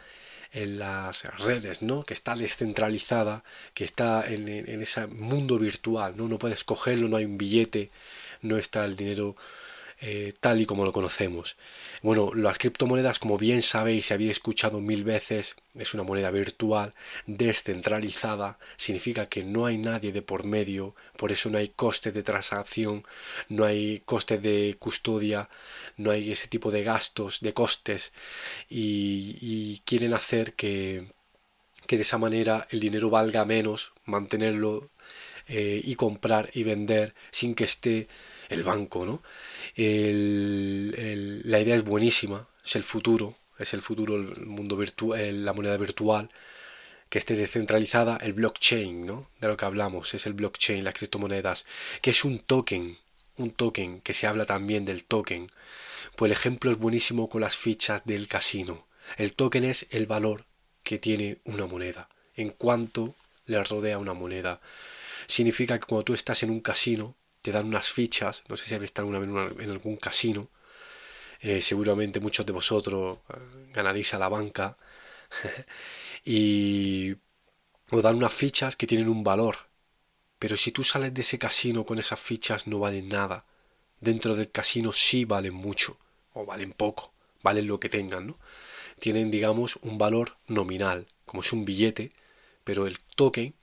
en 0.55 0.79
las 0.79 1.25
redes, 1.45 1.83
¿no? 1.83 2.05
Que 2.05 2.15
está 2.15 2.37
descentralizada, 2.37 3.43
que 3.75 3.85
está 3.85 4.25
en, 4.27 4.49
en, 4.49 4.81
ese 4.81 5.09
mundo 5.09 5.59
virtual, 5.59 6.15
¿no? 6.17 6.29
No 6.29 6.39
puedes 6.39 6.63
cogerlo, 6.63 7.09
no 7.09 7.17
hay 7.17 7.25
un 7.25 7.37
billete, 7.37 7.91
no 8.41 8.57
está 8.57 8.85
el 8.85 8.95
dinero 8.95 9.37
eh, 10.01 10.35
tal 10.41 10.61
y 10.61 10.67
como 10.67 10.85
lo 10.85 10.93
conocemos. 10.93 11.57
Bueno, 12.03 12.33
las 12.35 12.59
criptomonedas, 12.59 13.19
como 13.19 13.39
bien 13.39 13.63
sabéis, 13.63 14.07
si 14.07 14.15
habéis 14.15 14.33
escuchado 14.33 14.81
mil 14.81 15.05
veces, 15.05 15.57
es 15.75 15.95
una 15.95 16.03
moneda 16.03 16.31
virtual, 16.31 16.95
descentralizada, 17.27 18.59
significa 18.77 19.29
que 19.29 19.45
no 19.45 19.67
hay 19.67 19.79
nadie 19.79 20.13
de 20.13 20.23
por 20.23 20.45
medio, 20.45 20.95
por 21.17 21.33
eso 21.33 21.49
no 21.49 21.59
hay 21.59 21.69
coste 21.69 22.13
de 22.13 22.23
transacción, 22.23 23.05
no 23.49 23.65
hay 23.65 24.03
coste 24.05 24.39
de 24.39 24.77
custodia, 24.79 25.49
no 25.97 26.11
hay 26.11 26.33
ese 26.33 26.49
tipo 26.49 26.71
de 26.71 26.85
gastos, 26.85 27.41
de 27.41 27.55
costes, 27.55 28.13
y, 28.69 29.81
quieren 29.85 30.15
hacer 30.15 30.55
que, 30.55 31.09
que 31.87 31.97
de 31.97 32.03
esa 32.03 32.19
manera 32.19 32.67
el 32.71 32.81
dinero 32.81 33.11
valga 33.11 33.45
menos, 33.45 33.93
mantenerlo 34.05 34.91
eh, 35.47 35.81
y 35.85 35.95
comprar 35.95 36.51
y 36.55 36.63
vender 36.63 37.15
sin 37.31 37.55
que 37.55 37.65
esté 37.65 38.09
el 38.49 38.63
banco, 38.63 39.05
¿no? 39.05 39.23
la 39.77 41.61
idea 41.61 41.75
es 41.75 41.85
buenísima, 41.85 42.49
es 42.65 42.77
el 42.77 42.83
futuro, 42.83 43.37
es 43.59 43.75
el 43.75 43.83
futuro, 43.83 44.17
el 44.17 44.47
mundo 44.47 44.77
virtual, 44.77 45.45
la 45.45 45.53
moneda 45.53 45.77
virtual, 45.77 46.29
que 47.09 47.19
esté 47.19 47.37
descentralizada, 47.37 48.17
el 48.17 48.33
blockchain, 48.33 49.07
¿no? 49.07 49.31
De 49.41 49.49
lo 49.49 49.57
que 49.57 49.65
hablamos, 49.65 50.15
es 50.15 50.27
el 50.27 50.33
blockchain, 50.33 50.83
las 50.83 50.95
criptomonedas, 50.95 51.65
que 52.03 52.11
es 52.11 52.25
un 52.25 52.41
token, 52.41 52.97
un 53.37 53.51
token, 53.51 54.01
que 54.01 54.13
se 54.13 54.27
habla 54.27 54.47
también 54.47 54.85
del 54.85 55.05
token. 55.05 55.51
Pues 56.17 56.31
el 56.31 56.33
ejemplo 56.33 56.71
es 56.71 56.79
buenísimo 56.79 57.29
con 57.29 57.41
las 57.41 57.57
fichas 57.57 58.05
del 58.05 58.27
casino. 58.27 58.87
El 59.17 59.35
token 59.35 59.65
es 59.65 59.87
el 59.91 60.07
valor 60.07 60.47
que 60.83 60.99
tiene 60.99 61.39
una 61.45 61.67
moneda, 61.67 62.09
en 62.37 62.51
cuanto 62.51 63.15
le 63.47 63.63
rodea 63.63 63.99
una 63.99 64.15
moneda. 64.15 64.61
Significa 65.27 65.79
que 65.79 65.87
cuando 65.87 66.05
tú 66.05 66.15
estás 66.15 66.43
en 66.43 66.51
un 66.51 66.61
casino, 66.61 67.17
te 67.45 67.53
dan 67.53 67.67
unas 67.67 67.93
fichas, 67.93 68.43
no 68.49 68.57
sé 68.57 68.65
si 68.65 68.75
habéis 68.75 68.89
estado 68.89 69.11
vez 69.11 69.59
en 69.59 69.71
algún 69.71 69.99
casino, 69.99 70.49
eh, 71.41 71.61
seguramente 71.61 72.19
muchos 72.19 72.47
de 72.47 72.55
vosotros 72.55 73.19
eh, 73.29 73.35
ganaréis 73.75 74.15
a 74.15 74.19
la 74.19 74.31
banca 74.31 74.79
y 76.25 77.15
os 77.91 78.03
dan 78.03 78.17
unas 78.17 78.33
fichas 78.33 78.77
que 78.77 78.87
tienen 78.87 79.11
un 79.11 79.23
valor. 79.23 79.59
Pero 80.39 80.57
si 80.57 80.73
tú 80.73 80.83
sales 80.85 81.13
de 81.13 81.21
ese 81.21 81.39
casino 81.39 81.85
con 81.85 81.99
esas 81.99 82.19
fichas 82.19 82.67
no 82.67 82.79
valen 82.79 83.11
nada. 83.11 83.45
Dentro 84.01 84.35
del 84.37 84.51
casino 84.51 84.95
sí 84.95 85.27
valen 85.27 85.53
mucho 85.53 85.99
o 86.33 86.47
valen 86.47 86.73
poco, 86.73 87.13
valen 87.43 87.67
lo 87.67 87.79
que 87.79 87.91
tengan, 87.91 88.27
¿no? 88.27 88.39
Tienen, 89.01 89.31
digamos, 89.31 89.77
un 89.83 89.99
valor 89.99 90.39
nominal, 90.49 91.07
como 91.27 91.43
es 91.43 91.53
un 91.53 91.67
billete, 91.67 92.13
pero 92.65 92.87
el 92.87 93.01
token 93.01 93.55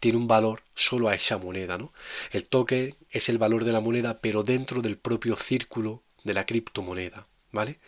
tiene 0.00 0.18
un 0.18 0.28
valor 0.28 0.62
solo 0.74 1.08
a 1.08 1.14
esa 1.14 1.38
moneda, 1.38 1.78
¿no? 1.78 1.92
El 2.32 2.48
token 2.48 2.96
es 3.10 3.28
el 3.28 3.38
valor 3.38 3.64
de 3.64 3.72
la 3.72 3.80
moneda, 3.80 4.20
pero 4.20 4.42
dentro 4.42 4.82
del 4.82 4.98
propio 4.98 5.36
círculo 5.36 6.02
de 6.24 6.34
la 6.34 6.46
criptomoneda, 6.46 7.26
¿vale? 7.52 7.78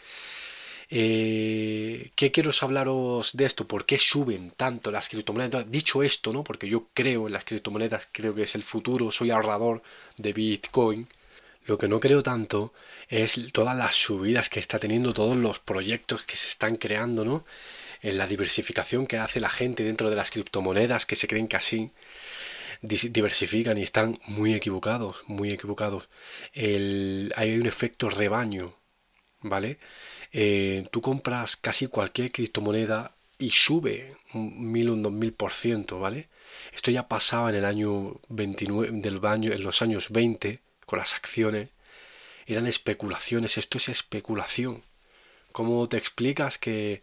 Eh, 0.90 2.10
¿Qué 2.14 2.32
quiero 2.32 2.50
hablaros 2.62 3.36
de 3.36 3.44
esto? 3.44 3.66
¿Por 3.66 3.84
qué 3.84 3.98
suben 3.98 4.52
tanto 4.52 4.90
las 4.90 5.08
criptomonedas? 5.08 5.70
Dicho 5.70 6.02
esto, 6.02 6.32
¿no? 6.32 6.44
Porque 6.44 6.68
yo 6.68 6.88
creo 6.94 7.26
en 7.26 7.34
las 7.34 7.44
criptomonedas, 7.44 8.08
creo 8.10 8.34
que 8.34 8.44
es 8.44 8.54
el 8.54 8.62
futuro, 8.62 9.10
soy 9.10 9.30
ahorrador 9.30 9.82
de 10.16 10.32
Bitcoin. 10.32 11.08
Lo 11.66 11.76
que 11.76 11.88
no 11.88 12.00
creo 12.00 12.22
tanto 12.22 12.72
es 13.08 13.52
todas 13.52 13.76
las 13.76 13.94
subidas 13.94 14.48
que 14.48 14.60
está 14.60 14.78
teniendo, 14.78 15.12
todos 15.12 15.36
los 15.36 15.58
proyectos 15.58 16.22
que 16.22 16.36
se 16.36 16.48
están 16.48 16.76
creando, 16.76 17.24
¿no? 17.24 17.44
En 18.02 18.18
la 18.18 18.26
diversificación 18.26 19.06
que 19.06 19.18
hace 19.18 19.40
la 19.40 19.50
gente 19.50 19.82
dentro 19.82 20.10
de 20.10 20.16
las 20.16 20.30
criptomonedas, 20.30 21.06
que 21.06 21.16
se 21.16 21.26
creen 21.26 21.48
que 21.48 21.56
así 21.56 21.92
diversifican 22.80 23.76
y 23.78 23.82
están 23.82 24.18
muy 24.26 24.54
equivocados, 24.54 25.22
muy 25.26 25.50
equivocados. 25.50 26.08
hay 26.54 27.58
un 27.58 27.66
efecto 27.66 28.08
rebaño, 28.10 28.74
¿vale? 29.40 29.78
Eh, 30.32 30.86
tú 30.90 31.00
compras 31.00 31.56
casi 31.56 31.86
cualquier 31.86 32.30
criptomoneda 32.30 33.14
y 33.38 33.50
sube 33.50 34.16
un 34.34 34.70
mil, 34.72 34.90
un 34.90 35.02
dos 35.02 35.12
mil 35.12 35.32
por 35.32 35.52
ciento, 35.52 35.98
¿vale? 36.00 36.28
Esto 36.72 36.90
ya 36.90 37.08
pasaba 37.08 37.50
en 37.50 37.56
el 37.56 37.64
año 37.64 38.20
29, 38.28 38.90
del 39.00 39.18
baño, 39.20 39.52
en 39.52 39.62
los 39.62 39.82
años 39.82 40.10
20, 40.10 40.60
con 40.86 40.98
las 40.98 41.14
acciones. 41.14 41.70
Eran 42.46 42.66
especulaciones, 42.66 43.58
esto 43.58 43.78
es 43.78 43.88
especulación. 43.88 44.82
¿Cómo 45.52 45.88
te 45.88 45.96
explicas 45.98 46.58
que, 46.58 47.02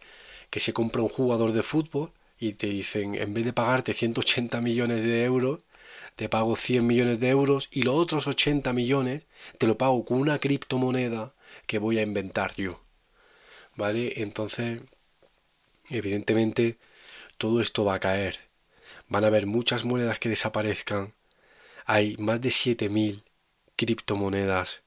que 0.50 0.60
se 0.60 0.72
compra 0.72 1.02
un 1.02 1.08
jugador 1.08 1.52
de 1.52 1.62
fútbol 1.62 2.12
y 2.38 2.52
te 2.52 2.68
dicen, 2.68 3.14
en 3.14 3.34
vez 3.34 3.44
de 3.44 3.52
pagarte 3.52 3.94
180 3.94 4.60
millones 4.60 5.02
de 5.02 5.24
euros, 5.24 5.60
te 6.16 6.28
pago 6.28 6.56
100 6.56 6.86
millones 6.86 7.20
de 7.20 7.28
euros 7.28 7.68
y 7.70 7.82
los 7.82 7.94
otros 7.94 8.26
80 8.26 8.72
millones 8.72 9.24
te 9.58 9.66
lo 9.66 9.76
pago 9.78 10.04
con 10.04 10.18
una 10.18 10.38
criptomoneda 10.38 11.34
que 11.66 11.78
voy 11.78 11.98
a 11.98 12.02
inventar 12.02 12.54
yo? 12.56 12.80
¿vale? 13.76 14.22
Entonces, 14.22 14.80
evidentemente, 15.90 16.78
todo 17.38 17.60
esto 17.60 17.84
va 17.84 17.94
a 17.94 18.00
caer. 18.00 18.40
Van 19.08 19.24
a 19.24 19.28
haber 19.28 19.46
muchas 19.46 19.84
monedas 19.84 20.18
que 20.18 20.28
desaparezcan. 20.28 21.14
Hay 21.84 22.16
más 22.18 22.40
de 22.40 22.50
7000 22.50 23.22
criptomonedas. 23.76 24.82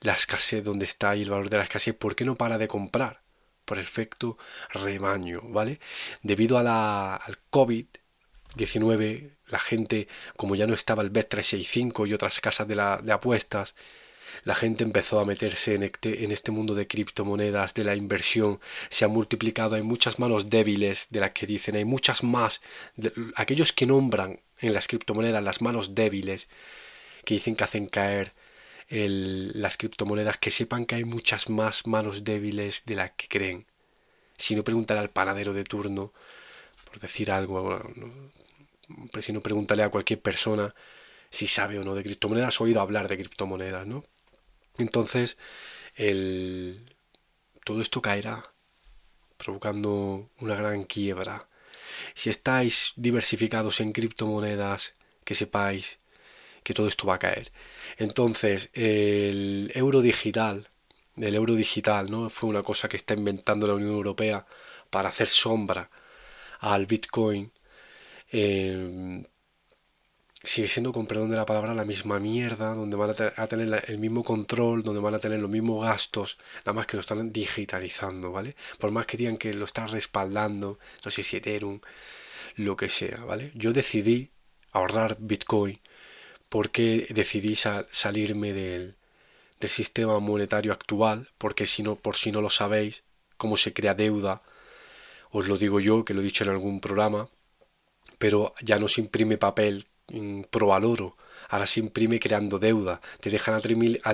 La 0.00 0.12
escasez, 0.12 0.62
donde 0.62 0.84
está 0.84 1.10
ahí 1.10 1.22
el 1.22 1.30
valor 1.30 1.50
de 1.50 1.58
la 1.58 1.64
escasez, 1.64 1.94
¿por 1.94 2.14
qué 2.14 2.24
no 2.24 2.36
para 2.36 2.58
de 2.58 2.68
comprar? 2.68 3.22
Por 3.68 3.78
efecto 3.78 4.38
rebaño, 4.70 5.42
¿vale? 5.44 5.78
Debido 6.22 6.56
a 6.56 6.62
la, 6.62 7.16
al 7.16 7.36
COVID-19, 7.50 9.36
la 9.48 9.58
gente, 9.58 10.08
como 10.38 10.56
ya 10.56 10.66
no 10.66 10.72
estaba 10.72 11.02
el 11.02 11.12
Bet365 11.12 12.08
y 12.08 12.14
otras 12.14 12.40
casas 12.40 12.66
de, 12.66 12.76
la, 12.76 12.96
de 13.02 13.12
apuestas, 13.12 13.74
la 14.44 14.54
gente 14.54 14.84
empezó 14.84 15.20
a 15.20 15.26
meterse 15.26 15.74
en 15.74 15.82
este, 15.82 16.24
en 16.24 16.30
este 16.32 16.50
mundo 16.50 16.74
de 16.74 16.86
criptomonedas, 16.86 17.74
de 17.74 17.84
la 17.84 17.94
inversión, 17.94 18.58
se 18.88 19.04
ha 19.04 19.08
multiplicado, 19.08 19.76
hay 19.76 19.82
muchas 19.82 20.18
manos 20.18 20.48
débiles 20.48 21.08
de 21.10 21.20
las 21.20 21.32
que 21.32 21.46
dicen, 21.46 21.76
hay 21.76 21.84
muchas 21.84 22.22
más, 22.22 22.62
aquellos 23.36 23.74
que 23.74 23.84
nombran 23.84 24.40
en 24.60 24.72
las 24.72 24.86
criptomonedas 24.86 25.44
las 25.44 25.60
manos 25.60 25.94
débiles, 25.94 26.48
que 27.26 27.34
dicen 27.34 27.54
que 27.54 27.64
hacen 27.64 27.86
caer 27.86 28.32
las 28.88 29.76
criptomonedas, 29.76 30.38
que 30.38 30.50
sepan 30.50 30.86
que 30.86 30.96
hay 30.96 31.04
muchas 31.04 31.50
más 31.50 31.86
manos 31.86 32.24
débiles 32.24 32.84
de 32.86 32.96
las 32.96 33.10
que 33.12 33.28
creen. 33.28 33.66
Si 34.36 34.54
no 34.54 34.64
preguntar 34.64 34.96
al 34.98 35.10
panadero 35.10 35.52
de 35.52 35.64
turno, 35.64 36.12
por 36.84 36.98
decir 37.00 37.30
algo, 37.30 37.82
si 39.20 39.32
no 39.32 39.40
pregúntale 39.42 39.82
a 39.82 39.90
cualquier 39.90 40.20
persona 40.20 40.74
si 41.30 41.46
sabe 41.46 41.78
o 41.78 41.84
no 41.84 41.94
de 41.94 42.02
criptomonedas, 42.02 42.60
oído 42.60 42.80
hablar 42.80 43.08
de 43.08 43.18
criptomonedas, 43.18 43.86
¿no? 43.86 44.04
Entonces, 44.78 45.36
el, 45.96 46.80
todo 47.64 47.82
esto 47.82 48.00
caerá, 48.00 48.50
provocando 49.36 50.30
una 50.40 50.54
gran 50.54 50.84
quiebra. 50.84 51.48
Si 52.14 52.30
estáis 52.30 52.92
diversificados 52.96 53.80
en 53.80 53.92
criptomonedas, 53.92 54.94
que 55.24 55.34
sepáis 55.34 55.98
que 56.68 56.74
todo 56.74 56.86
esto 56.86 57.06
va 57.06 57.14
a 57.14 57.18
caer. 57.18 57.50
Entonces, 57.96 58.68
el 58.74 59.72
euro 59.74 60.02
digital, 60.02 60.68
el 61.16 61.34
euro 61.34 61.54
digital, 61.54 62.10
¿no? 62.10 62.28
Fue 62.28 62.50
una 62.50 62.62
cosa 62.62 62.90
que 62.90 62.98
está 62.98 63.14
inventando 63.14 63.66
la 63.66 63.72
Unión 63.72 63.92
Europea 63.92 64.44
para 64.90 65.08
hacer 65.08 65.28
sombra 65.28 65.90
al 66.60 66.84
Bitcoin. 66.84 67.50
Eh, 68.32 69.24
sigue 70.42 70.68
siendo, 70.68 70.92
con 70.92 71.06
perdón 71.06 71.30
de 71.30 71.38
la 71.38 71.46
palabra, 71.46 71.72
la 71.74 71.86
misma 71.86 72.18
mierda, 72.18 72.74
donde 72.74 72.96
van 72.98 73.14
a, 73.36 73.46
tener 73.46 73.84
el 73.88 73.98
mismo 73.98 74.22
control, 74.22 74.82
donde 74.82 75.00
van 75.00 75.14
a 75.14 75.18
tener 75.18 75.40
los 75.40 75.50
mismos 75.50 75.86
gastos, 75.86 76.36
nada 76.66 76.74
más 76.74 76.86
que 76.86 76.98
lo 76.98 77.00
están 77.00 77.32
digitalizando, 77.32 78.30
¿vale? 78.30 78.56
Por 78.78 78.90
más 78.90 79.06
que 79.06 79.16
digan 79.16 79.38
que 79.38 79.54
lo 79.54 79.64
están 79.64 79.88
respaldando, 79.88 80.78
no 81.02 81.10
sé 81.10 81.22
si 81.22 81.38
Ethereum, 81.38 81.80
lo 82.56 82.76
que 82.76 82.90
sea, 82.90 83.24
¿vale? 83.24 83.52
Yo 83.54 83.72
decidí 83.72 84.32
ahorrar 84.72 85.16
Bitcoin 85.18 85.80
porque 86.48 87.06
decidí 87.10 87.54
salirme 87.56 88.52
del, 88.52 88.96
del 89.60 89.70
sistema 89.70 90.18
monetario 90.18 90.72
actual, 90.72 91.30
porque 91.38 91.66
si 91.66 91.82
no, 91.82 91.96
por 91.96 92.16
si 92.16 92.32
no 92.32 92.40
lo 92.40 92.50
sabéis, 92.50 93.04
cómo 93.36 93.56
se 93.56 93.72
crea 93.72 93.94
deuda, 93.94 94.42
os 95.30 95.48
lo 95.48 95.56
digo 95.56 95.80
yo, 95.80 96.04
que 96.04 96.14
lo 96.14 96.20
he 96.20 96.24
dicho 96.24 96.44
en 96.44 96.50
algún 96.50 96.80
programa, 96.80 97.28
pero 98.18 98.54
ya 98.62 98.78
no 98.78 98.88
se 98.88 99.00
imprime 99.00 99.38
papel 99.38 99.86
Provaloro. 100.50 101.16
Ahora 101.48 101.66
se 101.66 101.80
imprime 101.80 102.20
creando 102.20 102.58
deuda. 102.58 103.00
Te 103.20 103.30
dejan 103.30 103.54
a, 103.54 103.60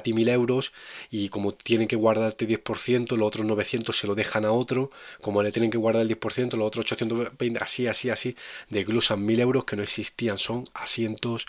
ti 0.00 0.12
mil 0.12 0.28
euros 0.28 0.73
y 1.11 1.28
como 1.28 1.52
tienen 1.52 1.88
que 1.88 1.97
guardarte 1.97 2.47
10%, 2.47 3.16
los 3.16 3.26
otros 3.26 3.47
900 3.47 3.97
se 3.97 4.07
lo 4.07 4.14
dejan 4.14 4.45
a 4.45 4.52
otro. 4.52 4.90
Como 5.21 5.43
le 5.43 5.52
tienen 5.52 5.71
que 5.71 5.78
guardar 5.78 6.02
el 6.02 6.09
10%, 6.09 6.57
los 6.57 6.66
otros 6.66 6.85
820, 6.93 7.59
así, 7.62 7.87
así, 7.87 8.11
así, 8.11 8.37
desglosan 8.71 9.25
mil 9.25 9.40
euros 9.40 9.64
que 9.64 9.76
no 9.76 9.83
existían. 9.83 10.38
Son 10.38 10.69
asientos 10.75 11.47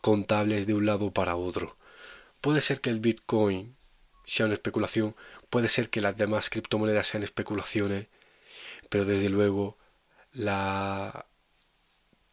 contables 0.00 0.66
de 0.66 0.74
un 0.74 0.86
lado 0.86 1.12
para 1.12 1.36
otro. 1.36 1.76
Puede 2.40 2.60
ser 2.60 2.80
que 2.80 2.90
el 2.90 3.00
Bitcoin 3.00 3.76
sea 4.24 4.46
una 4.46 4.54
especulación, 4.54 5.16
puede 5.50 5.68
ser 5.68 5.90
que 5.90 6.00
las 6.00 6.16
demás 6.16 6.50
criptomonedas 6.50 7.08
sean 7.08 7.22
especulaciones, 7.22 8.06
pero 8.88 9.04
desde 9.04 9.28
luego 9.28 9.76
la 10.32 11.26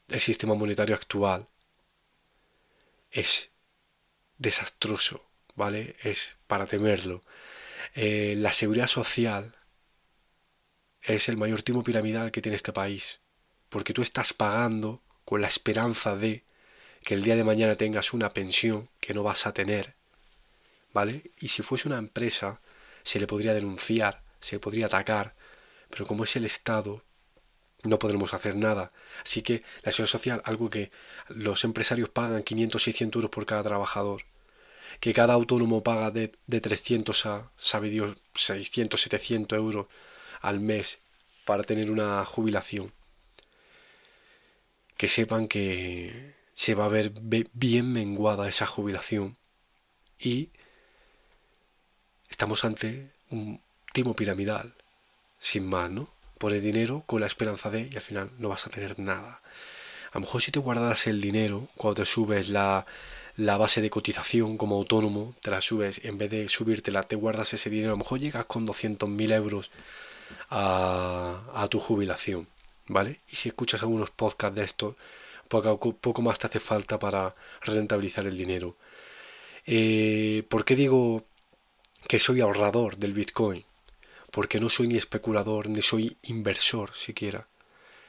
el 0.09 0.19
sistema 0.19 0.53
monetario 0.53 0.95
actual 0.95 1.47
es 3.11 3.51
desastroso, 4.37 5.29
¿vale? 5.55 5.95
Es 6.01 6.37
para 6.47 6.67
temerlo. 6.67 7.23
Eh, 7.95 8.35
la 8.37 8.53
seguridad 8.53 8.87
social 8.87 9.55
es 11.01 11.29
el 11.29 11.37
mayor 11.37 11.61
timo 11.61 11.83
piramidal 11.83 12.31
que 12.31 12.41
tiene 12.41 12.55
este 12.55 12.73
país, 12.73 13.21
porque 13.69 13.93
tú 13.93 14.01
estás 14.01 14.33
pagando 14.33 15.01
con 15.25 15.41
la 15.41 15.47
esperanza 15.47 16.15
de 16.15 16.43
que 17.03 17.13
el 17.13 17.23
día 17.23 17.35
de 17.35 17.43
mañana 17.43 17.75
tengas 17.75 18.13
una 18.13 18.33
pensión 18.33 18.89
que 18.99 19.13
no 19.13 19.23
vas 19.23 19.47
a 19.47 19.53
tener, 19.53 19.95
¿vale? 20.93 21.31
Y 21.39 21.47
si 21.49 21.63
fuese 21.63 21.87
una 21.87 21.97
empresa, 21.97 22.61
se 23.03 23.19
le 23.19 23.27
podría 23.27 23.53
denunciar, 23.53 24.23
se 24.41 24.55
le 24.55 24.59
podría 24.59 24.87
atacar, 24.87 25.35
pero 25.89 26.05
como 26.05 26.25
es 26.25 26.35
el 26.35 26.45
Estado, 26.45 27.03
no 27.87 27.99
podremos 27.99 28.33
hacer 28.33 28.55
nada. 28.55 28.91
Así 29.23 29.41
que 29.41 29.63
la 29.83 29.91
seguridad 29.91 30.11
social, 30.11 30.41
algo 30.45 30.69
que 30.69 30.91
los 31.29 31.63
empresarios 31.63 32.09
pagan 32.09 32.43
500, 32.43 32.83
600 32.83 33.19
euros 33.19 33.31
por 33.31 33.45
cada 33.45 33.63
trabajador. 33.63 34.23
que 34.99 35.13
cada 35.13 35.33
autónomo 35.33 35.83
paga 35.83 36.11
de, 36.11 36.31
de 36.47 36.61
300 36.61 37.25
a, 37.27 37.51
sabe 37.55 37.89
Dios, 37.89 38.17
600, 38.33 38.99
700 39.01 39.57
euros 39.57 39.87
al 40.41 40.59
mes 40.59 40.99
para 41.45 41.63
tener 41.63 41.91
una 41.91 42.25
jubilación. 42.25 42.91
Que 44.97 45.07
sepan 45.07 45.47
que 45.47 46.35
se 46.53 46.73
va 46.73 46.85
a 46.85 46.89
ver 46.89 47.13
bien 47.53 47.93
menguada 47.93 48.49
esa 48.49 48.65
jubilación 48.65 49.37
y 50.19 50.49
estamos 52.29 52.65
ante 52.65 53.11
un 53.29 53.61
timo 53.93 54.15
piramidal, 54.15 54.73
sin 55.39 55.67
más, 55.69 55.91
¿no? 55.91 56.16
Por 56.37 56.53
el 56.53 56.61
dinero 56.61 57.03
con 57.05 57.21
la 57.21 57.27
esperanza 57.27 57.69
de 57.69 57.89
y 57.91 57.95
al 57.95 58.01
final 58.01 58.31
no 58.37 58.49
vas 58.49 58.67
a 58.67 58.69
tener 58.69 58.99
nada. 58.99 59.41
A 60.11 60.15
lo 60.15 60.21
mejor 60.21 60.41
si 60.41 60.51
te 60.51 60.59
guardas 60.59 61.07
el 61.07 61.21
dinero 61.21 61.67
cuando 61.75 62.01
te 62.01 62.05
subes 62.05 62.49
la, 62.49 62.85
la 63.35 63.57
base 63.57 63.81
de 63.81 63.89
cotización 63.89 64.57
como 64.57 64.75
autónomo, 64.75 65.35
te 65.41 65.51
la 65.51 65.61
subes, 65.61 66.01
en 66.03 66.17
vez 66.17 66.29
de 66.31 66.47
subírtela, 66.47 67.03
te 67.03 67.15
guardas 67.15 67.53
ese 67.53 67.69
dinero, 67.69 67.89
a 67.89 67.93
lo 67.93 67.97
mejor 67.97 68.19
llegas 68.19 68.45
con 68.45 68.65
200.000 68.67 69.33
euros 69.33 69.69
a, 70.49 71.43
a, 71.53 71.67
tu 71.67 71.79
jubilación, 71.79 72.47
¿vale? 72.87 73.19
Y 73.29 73.35
si 73.35 73.49
escuchas 73.49 73.81
algunos 73.83 74.09
podcasts 74.09 74.55
de 74.55 74.63
esto, 74.63 74.95
poco, 75.47 75.93
poco 75.95 76.21
más 76.21 76.39
te 76.39 76.47
hace 76.47 76.59
falta 76.59 76.99
para 76.99 77.35
rentabilizar 77.61 78.25
el 78.27 78.37
dinero. 78.37 78.75
Eh, 79.65 80.43
¿Por 80.49 80.65
qué 80.65 80.75
digo 80.75 81.25
que 82.07 82.19
soy 82.19 82.41
ahorrador 82.41 82.97
del 82.97 83.13
Bitcoin? 83.13 83.65
Porque 84.31 84.59
no 84.59 84.69
soy 84.69 84.87
ni 84.87 84.97
especulador 84.97 85.69
ni 85.69 85.81
soy 85.81 86.17
inversor 86.23 86.93
siquiera. 86.93 87.47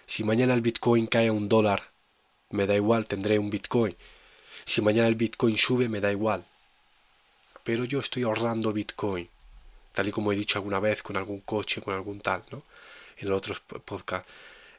Si 0.06 0.24
mañana 0.24 0.54
el 0.54 0.62
Bitcoin 0.62 1.06
cae 1.06 1.28
a 1.28 1.32
un 1.32 1.48
dólar, 1.48 1.90
me 2.50 2.66
da 2.66 2.74
igual, 2.74 3.06
tendré 3.06 3.38
un 3.38 3.50
Bitcoin. 3.50 3.96
Si 4.64 4.80
mañana 4.80 5.08
el 5.08 5.14
Bitcoin 5.14 5.56
sube, 5.56 5.88
me 5.88 6.00
da 6.00 6.10
igual. 6.10 6.44
Pero 7.62 7.84
yo 7.84 8.00
estoy 8.00 8.22
ahorrando 8.22 8.72
Bitcoin, 8.72 9.28
tal 9.92 10.08
y 10.08 10.10
como 10.10 10.32
he 10.32 10.36
dicho 10.36 10.58
alguna 10.58 10.80
vez 10.80 11.02
con 11.02 11.16
algún 11.16 11.40
coche, 11.40 11.80
con 11.82 11.94
algún 11.94 12.20
tal, 12.20 12.42
¿no? 12.50 12.62
En 13.18 13.28
los 13.28 13.38
otros 13.38 13.60
podcasts. 13.60 14.30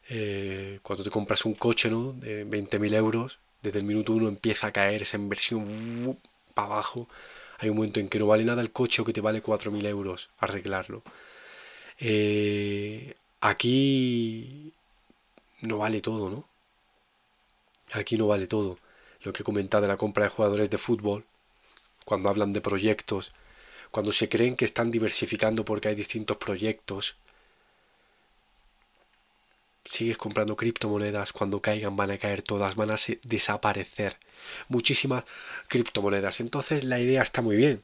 Eh, 0.08 0.80
cuando 0.82 1.04
te 1.04 1.10
compras 1.10 1.44
un 1.44 1.54
coche 1.54 1.88
¿no? 1.88 2.12
de 2.14 2.44
20.000 2.44 2.94
euros, 2.94 3.38
desde 3.62 3.78
el 3.78 3.84
minuto 3.84 4.12
uno 4.12 4.28
empieza 4.28 4.66
a 4.66 4.72
caer 4.72 5.02
esa 5.02 5.16
inversión 5.16 6.18
para 6.54 6.66
abajo. 6.66 7.08
Hay 7.60 7.68
un 7.68 7.76
momento 7.76 8.00
en 8.00 8.08
que 8.08 8.18
no 8.18 8.26
vale 8.26 8.44
nada 8.44 8.62
el 8.62 8.72
coche 8.72 9.02
o 9.02 9.04
que 9.04 9.12
te 9.12 9.20
vale 9.20 9.42
4.000 9.42 9.86
euros 9.86 10.30
arreglarlo. 10.38 11.02
Eh, 11.98 13.14
aquí 13.40 14.72
no 15.60 15.76
vale 15.78 16.00
todo, 16.00 16.30
¿no? 16.30 16.48
Aquí 17.92 18.16
no 18.16 18.26
vale 18.26 18.46
todo. 18.46 18.78
Lo 19.22 19.34
que 19.34 19.42
he 19.42 19.44
comentado 19.44 19.82
de 19.82 19.88
la 19.88 19.98
compra 19.98 20.24
de 20.24 20.30
jugadores 20.30 20.70
de 20.70 20.78
fútbol, 20.78 21.26
cuando 22.06 22.30
hablan 22.30 22.54
de 22.54 22.62
proyectos, 22.62 23.32
cuando 23.90 24.12
se 24.12 24.30
creen 24.30 24.56
que 24.56 24.64
están 24.64 24.90
diversificando 24.90 25.62
porque 25.64 25.88
hay 25.88 25.94
distintos 25.94 26.38
proyectos, 26.38 27.16
sigues 29.84 30.16
comprando 30.16 30.56
criptomonedas, 30.56 31.32
cuando 31.32 31.60
caigan 31.60 31.96
van 31.96 32.10
a 32.10 32.18
caer 32.18 32.42
todas, 32.42 32.76
van 32.76 32.90
a 32.90 32.96
desaparecer 33.22 34.18
muchísimas 34.68 35.24
criptomonedas. 35.68 36.40
Entonces 36.40 36.84
la 36.84 36.98
idea 37.00 37.22
está 37.22 37.42
muy 37.42 37.56
bien. 37.56 37.82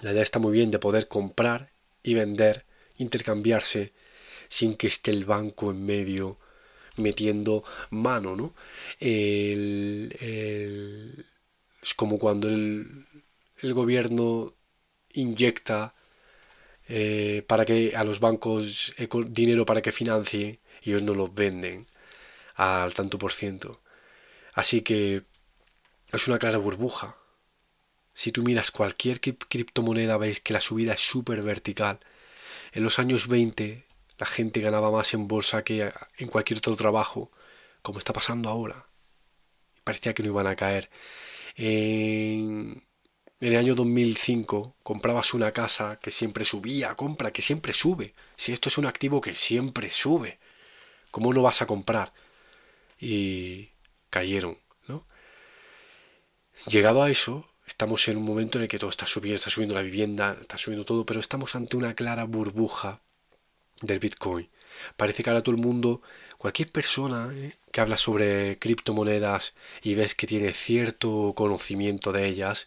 La 0.00 0.12
idea 0.12 0.22
está 0.22 0.38
muy 0.38 0.52
bien 0.52 0.70
de 0.70 0.78
poder 0.78 1.08
comprar 1.08 1.70
y 2.02 2.14
vender, 2.14 2.64
intercambiarse 2.98 3.92
sin 4.48 4.74
que 4.74 4.86
esté 4.86 5.10
el 5.10 5.24
banco 5.24 5.70
en 5.70 5.84
medio 5.84 6.38
metiendo 6.96 7.64
mano, 7.90 8.36
¿no? 8.36 8.54
es 11.84 11.94
como 11.96 12.18
cuando 12.18 12.48
el, 12.48 13.06
gobierno 13.62 14.54
inyecta 15.14 15.94
eh, 16.86 17.42
para 17.46 17.64
que 17.64 17.96
a 17.96 18.04
los 18.04 18.20
bancos 18.20 18.92
dinero 19.28 19.64
para 19.64 19.80
que 19.80 19.90
financie 19.90 20.60
y 20.84 20.90
ellos 20.90 21.02
no 21.02 21.14
los 21.14 21.34
venden 21.34 21.86
al 22.54 22.94
tanto 22.94 23.18
por 23.18 23.32
ciento. 23.32 23.80
Así 24.52 24.82
que 24.82 25.24
es 26.12 26.28
una 26.28 26.38
clara 26.38 26.58
burbuja. 26.58 27.16
Si 28.12 28.30
tú 28.30 28.42
miras 28.42 28.70
cualquier 28.70 29.20
criptomoneda 29.20 30.18
veis 30.18 30.40
que 30.40 30.52
la 30.52 30.60
subida 30.60 30.92
es 30.92 31.00
súper 31.00 31.42
vertical. 31.42 31.98
En 32.72 32.84
los 32.84 32.98
años 32.98 33.26
20 33.26 33.86
la 34.18 34.26
gente 34.26 34.60
ganaba 34.60 34.90
más 34.92 35.14
en 35.14 35.26
bolsa 35.26 35.64
que 35.64 35.92
en 36.18 36.28
cualquier 36.28 36.58
otro 36.58 36.76
trabajo, 36.76 37.32
como 37.82 37.98
está 37.98 38.12
pasando 38.12 38.48
ahora. 38.48 38.86
Parecía 39.82 40.14
que 40.14 40.22
no 40.22 40.28
iban 40.28 40.46
a 40.46 40.54
caer. 40.54 40.90
En, 41.56 42.84
el 43.40 43.56
año 43.56 43.74
2005 43.74 44.76
comprabas 44.82 45.34
una 45.34 45.52
casa 45.52 45.98
que 46.00 46.10
siempre 46.10 46.44
subía, 46.44 46.94
compra, 46.94 47.32
que 47.32 47.42
siempre 47.42 47.72
sube. 47.72 48.14
Si 48.36 48.52
esto 48.52 48.68
es 48.68 48.78
un 48.78 48.86
activo 48.86 49.20
que 49.20 49.34
siempre 49.34 49.90
sube. 49.90 50.38
¿Cómo 51.14 51.32
no 51.32 51.42
vas 51.42 51.62
a 51.62 51.66
comprar? 51.66 52.12
Y 52.98 53.68
cayeron, 54.10 54.58
¿no? 54.88 55.06
Llegado 56.66 57.04
a 57.04 57.08
eso, 57.08 57.48
estamos 57.68 58.08
en 58.08 58.16
un 58.16 58.24
momento 58.24 58.58
en 58.58 58.62
el 58.62 58.68
que 58.68 58.80
todo 58.80 58.90
está 58.90 59.06
subiendo, 59.06 59.36
está 59.36 59.48
subiendo 59.48 59.76
la 59.76 59.82
vivienda, 59.82 60.36
está 60.40 60.58
subiendo 60.58 60.84
todo, 60.84 61.06
pero 61.06 61.20
estamos 61.20 61.54
ante 61.54 61.76
una 61.76 61.94
clara 61.94 62.24
burbuja 62.24 63.00
del 63.80 64.00
Bitcoin. 64.00 64.50
Parece 64.96 65.22
que 65.22 65.30
ahora 65.30 65.44
todo 65.44 65.54
el 65.54 65.60
mundo, 65.62 66.02
cualquier 66.36 66.72
persona 66.72 67.30
¿eh? 67.32 67.58
que 67.70 67.80
habla 67.80 67.96
sobre 67.96 68.58
criptomonedas 68.58 69.54
y 69.84 69.94
ves 69.94 70.16
que 70.16 70.26
tiene 70.26 70.52
cierto 70.52 71.32
conocimiento 71.36 72.10
de 72.10 72.26
ellas, 72.26 72.66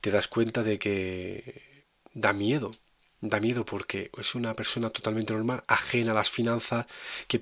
te 0.00 0.10
das 0.10 0.28
cuenta 0.28 0.62
de 0.62 0.78
que 0.78 1.84
da 2.14 2.32
miedo 2.32 2.70
da 3.20 3.40
miedo 3.40 3.64
porque 3.64 4.10
es 4.18 4.34
una 4.34 4.54
persona 4.54 4.90
totalmente 4.90 5.34
normal, 5.34 5.62
ajena 5.66 6.12
a 6.12 6.14
las 6.14 6.30
finanzas, 6.30 6.86
que 7.28 7.40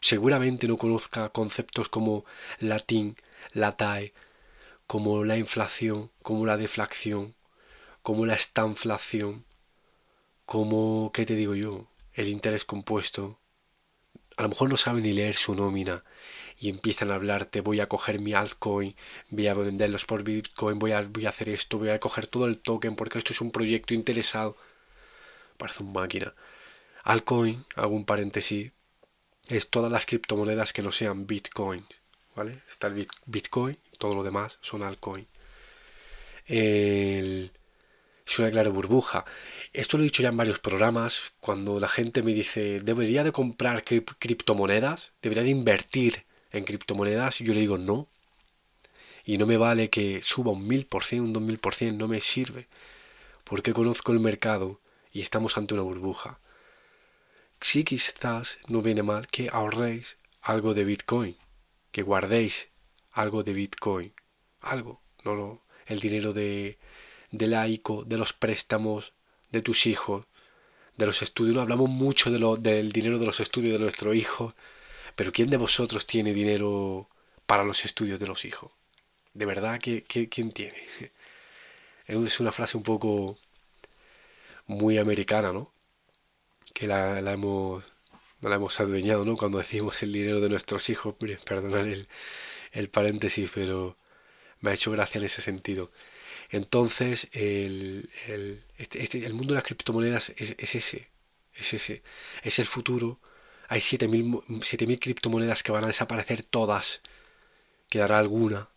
seguramente 0.00 0.66
no 0.66 0.76
conozca 0.76 1.28
conceptos 1.30 1.88
como 1.88 2.24
latín, 2.58 3.16
la 3.52 3.76
TAE, 3.76 4.12
como 4.86 5.24
la 5.24 5.36
inflación, 5.36 6.10
como 6.22 6.46
la 6.46 6.56
deflación, 6.56 7.34
como 8.02 8.26
la 8.26 8.34
estanflación, 8.34 9.44
como, 10.44 11.12
¿qué 11.14 11.24
te 11.24 11.36
digo 11.36 11.54
yo? 11.54 11.86
El 12.14 12.28
interés 12.28 12.64
compuesto. 12.64 13.38
A 14.36 14.42
lo 14.42 14.48
mejor 14.48 14.68
no 14.70 14.76
saben 14.76 15.04
ni 15.04 15.12
leer 15.12 15.36
su 15.36 15.54
nómina 15.54 16.04
y 16.58 16.68
empiezan 16.68 17.10
a 17.10 17.14
hablarte, 17.14 17.60
voy 17.60 17.80
a 17.80 17.88
coger 17.88 18.20
mi 18.20 18.34
altcoin, 18.34 18.96
voy 19.30 19.46
a 19.46 19.54
venderlos 19.54 20.04
por 20.06 20.24
Bitcoin, 20.24 20.78
voy 20.78 20.92
a, 20.92 21.02
voy 21.02 21.26
a 21.26 21.28
hacer 21.28 21.48
esto, 21.48 21.78
voy 21.78 21.90
a 21.90 22.00
coger 22.00 22.26
todo 22.26 22.46
el 22.46 22.58
token 22.58 22.96
porque 22.96 23.18
esto 23.18 23.32
es 23.32 23.40
un 23.40 23.50
proyecto 23.50 23.94
interesado 23.94 24.56
parece 25.62 25.84
un 25.84 25.92
máquina. 25.92 26.34
Altcoin, 27.04 27.64
hago 27.76 27.94
un 27.94 28.04
paréntesis, 28.04 28.72
es 29.46 29.70
todas 29.70 29.92
las 29.92 30.06
criptomonedas 30.06 30.72
que 30.72 30.82
no 30.82 30.90
sean 30.90 31.28
Bitcoin. 31.28 31.86
¿Vale? 32.34 32.62
Está 32.68 32.88
el 32.88 33.06
Bitcoin, 33.26 33.78
todo 33.98 34.14
lo 34.16 34.24
demás 34.24 34.58
son 34.60 34.82
altcoin. 34.82 35.28
es 36.46 37.50
una 38.38 38.50
clara 38.50 38.70
burbuja. 38.70 39.24
Esto 39.72 39.98
lo 39.98 40.02
he 40.02 40.10
dicho 40.10 40.22
ya 40.24 40.30
en 40.30 40.36
varios 40.36 40.58
programas. 40.58 41.32
Cuando 41.38 41.78
la 41.78 41.88
gente 41.88 42.24
me 42.24 42.34
dice, 42.34 42.80
debería 42.80 43.22
de 43.22 43.30
comprar 43.30 43.84
criptomonedas, 43.84 45.12
debería 45.22 45.44
de 45.44 45.50
invertir 45.50 46.24
en 46.50 46.64
criptomonedas, 46.64 47.40
y 47.40 47.44
yo 47.44 47.54
le 47.54 47.60
digo 47.60 47.78
no. 47.78 48.08
Y 49.24 49.38
no 49.38 49.46
me 49.46 49.58
vale 49.58 49.90
que 49.90 50.22
suba 50.22 50.50
un 50.50 50.66
mil 50.66 50.86
por 50.86 51.04
cien, 51.04 51.20
un 51.22 51.32
dos 51.32 51.42
mil 51.42 51.58
por 51.58 51.76
cien, 51.76 51.98
no 51.98 52.08
me 52.08 52.20
sirve. 52.20 52.66
Porque 53.44 53.72
conozco 53.72 54.10
el 54.10 54.18
mercado 54.18 54.81
y 55.12 55.20
estamos 55.20 55.56
ante 55.58 55.74
una 55.74 55.82
burbuja. 55.82 56.40
Si 57.60 57.84
quizás 57.84 58.58
no 58.68 58.82
viene 58.82 59.02
mal 59.02 59.28
que 59.28 59.48
ahorréis 59.52 60.18
algo 60.40 60.74
de 60.74 60.84
Bitcoin, 60.84 61.36
que 61.92 62.02
guardéis 62.02 62.68
algo 63.12 63.44
de 63.44 63.52
Bitcoin, 63.52 64.12
algo, 64.60 65.02
no 65.24 65.34
lo, 65.34 65.62
el 65.86 66.00
dinero 66.00 66.32
de, 66.32 66.78
de 67.30 67.46
la 67.46 67.68
ICO, 67.68 68.04
de 68.04 68.18
los 68.18 68.32
préstamos 68.32 69.12
de 69.50 69.62
tus 69.62 69.86
hijos, 69.86 70.26
de 70.96 71.06
los 71.06 71.22
estudios. 71.22 71.54
No 71.54 71.62
hablamos 71.62 71.90
mucho 71.90 72.30
de 72.30 72.38
lo, 72.38 72.56
del 72.56 72.90
dinero 72.90 73.18
de 73.18 73.26
los 73.26 73.40
estudios 73.40 73.74
de 73.74 73.84
nuestro 73.84 74.14
hijo, 74.14 74.54
pero 75.14 75.30
¿quién 75.30 75.50
de 75.50 75.56
vosotros 75.56 76.06
tiene 76.06 76.32
dinero 76.32 77.08
para 77.46 77.64
los 77.64 77.84
estudios 77.84 78.18
de 78.18 78.26
los 78.26 78.44
hijos? 78.44 78.72
¿De 79.34 79.46
verdad 79.46 79.80
quién 79.80 80.52
tiene? 80.52 80.82
Es 82.04 82.40
una 82.40 82.52
frase 82.52 82.76
un 82.76 82.82
poco 82.82 83.38
muy 84.66 84.98
americana, 84.98 85.52
¿no? 85.52 85.72
Que 86.74 86.86
la, 86.86 87.20
la 87.20 87.32
hemos 87.32 87.84
la 88.40 88.56
hemos 88.56 88.80
adueñado, 88.80 89.24
¿no? 89.24 89.36
Cuando 89.36 89.58
decimos 89.58 90.02
el 90.02 90.12
dinero 90.12 90.40
de 90.40 90.48
nuestros 90.48 90.90
hijos, 90.90 91.14
mire, 91.20 91.38
perdonad 91.44 91.86
el, 91.86 92.08
el 92.72 92.88
paréntesis, 92.90 93.50
pero 93.54 93.96
me 94.60 94.70
ha 94.70 94.74
hecho 94.74 94.90
gracia 94.92 95.18
en 95.18 95.24
ese 95.26 95.42
sentido. 95.42 95.90
Entonces, 96.50 97.28
el, 97.32 98.10
el, 98.28 98.62
este, 98.78 99.02
este, 99.02 99.26
el 99.26 99.34
mundo 99.34 99.54
de 99.54 99.56
las 99.56 99.64
criptomonedas 99.64 100.30
es, 100.36 100.54
es, 100.58 100.74
ese, 100.74 101.10
es 101.54 101.74
ese, 101.74 102.02
es 102.42 102.58
el 102.58 102.66
futuro. 102.66 103.20
Hay 103.68 103.80
7.000 103.80 104.98
criptomonedas 105.00 105.62
que 105.62 105.72
van 105.72 105.84
a 105.84 105.88
desaparecer 105.88 106.44
todas, 106.44 107.02
quedará 107.88 108.18
alguna. 108.18 108.68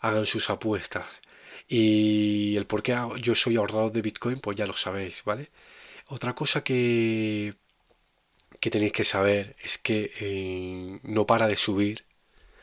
hagan 0.00 0.26
sus 0.26 0.50
apuestas. 0.50 1.06
Y 1.72 2.56
el 2.56 2.66
por 2.66 2.82
qué 2.82 2.98
yo 3.22 3.36
soy 3.36 3.54
ahorrador 3.54 3.92
de 3.92 4.02
Bitcoin, 4.02 4.40
pues 4.40 4.56
ya 4.56 4.66
lo 4.66 4.74
sabéis, 4.74 5.22
¿vale? 5.24 5.50
Otra 6.08 6.34
cosa 6.34 6.64
que, 6.64 7.54
que 8.58 8.70
tenéis 8.70 8.90
que 8.90 9.04
saber 9.04 9.54
es 9.62 9.78
que 9.78 10.10
eh, 10.20 10.98
no 11.04 11.26
para 11.26 11.46
de 11.46 11.54
subir, 11.54 12.06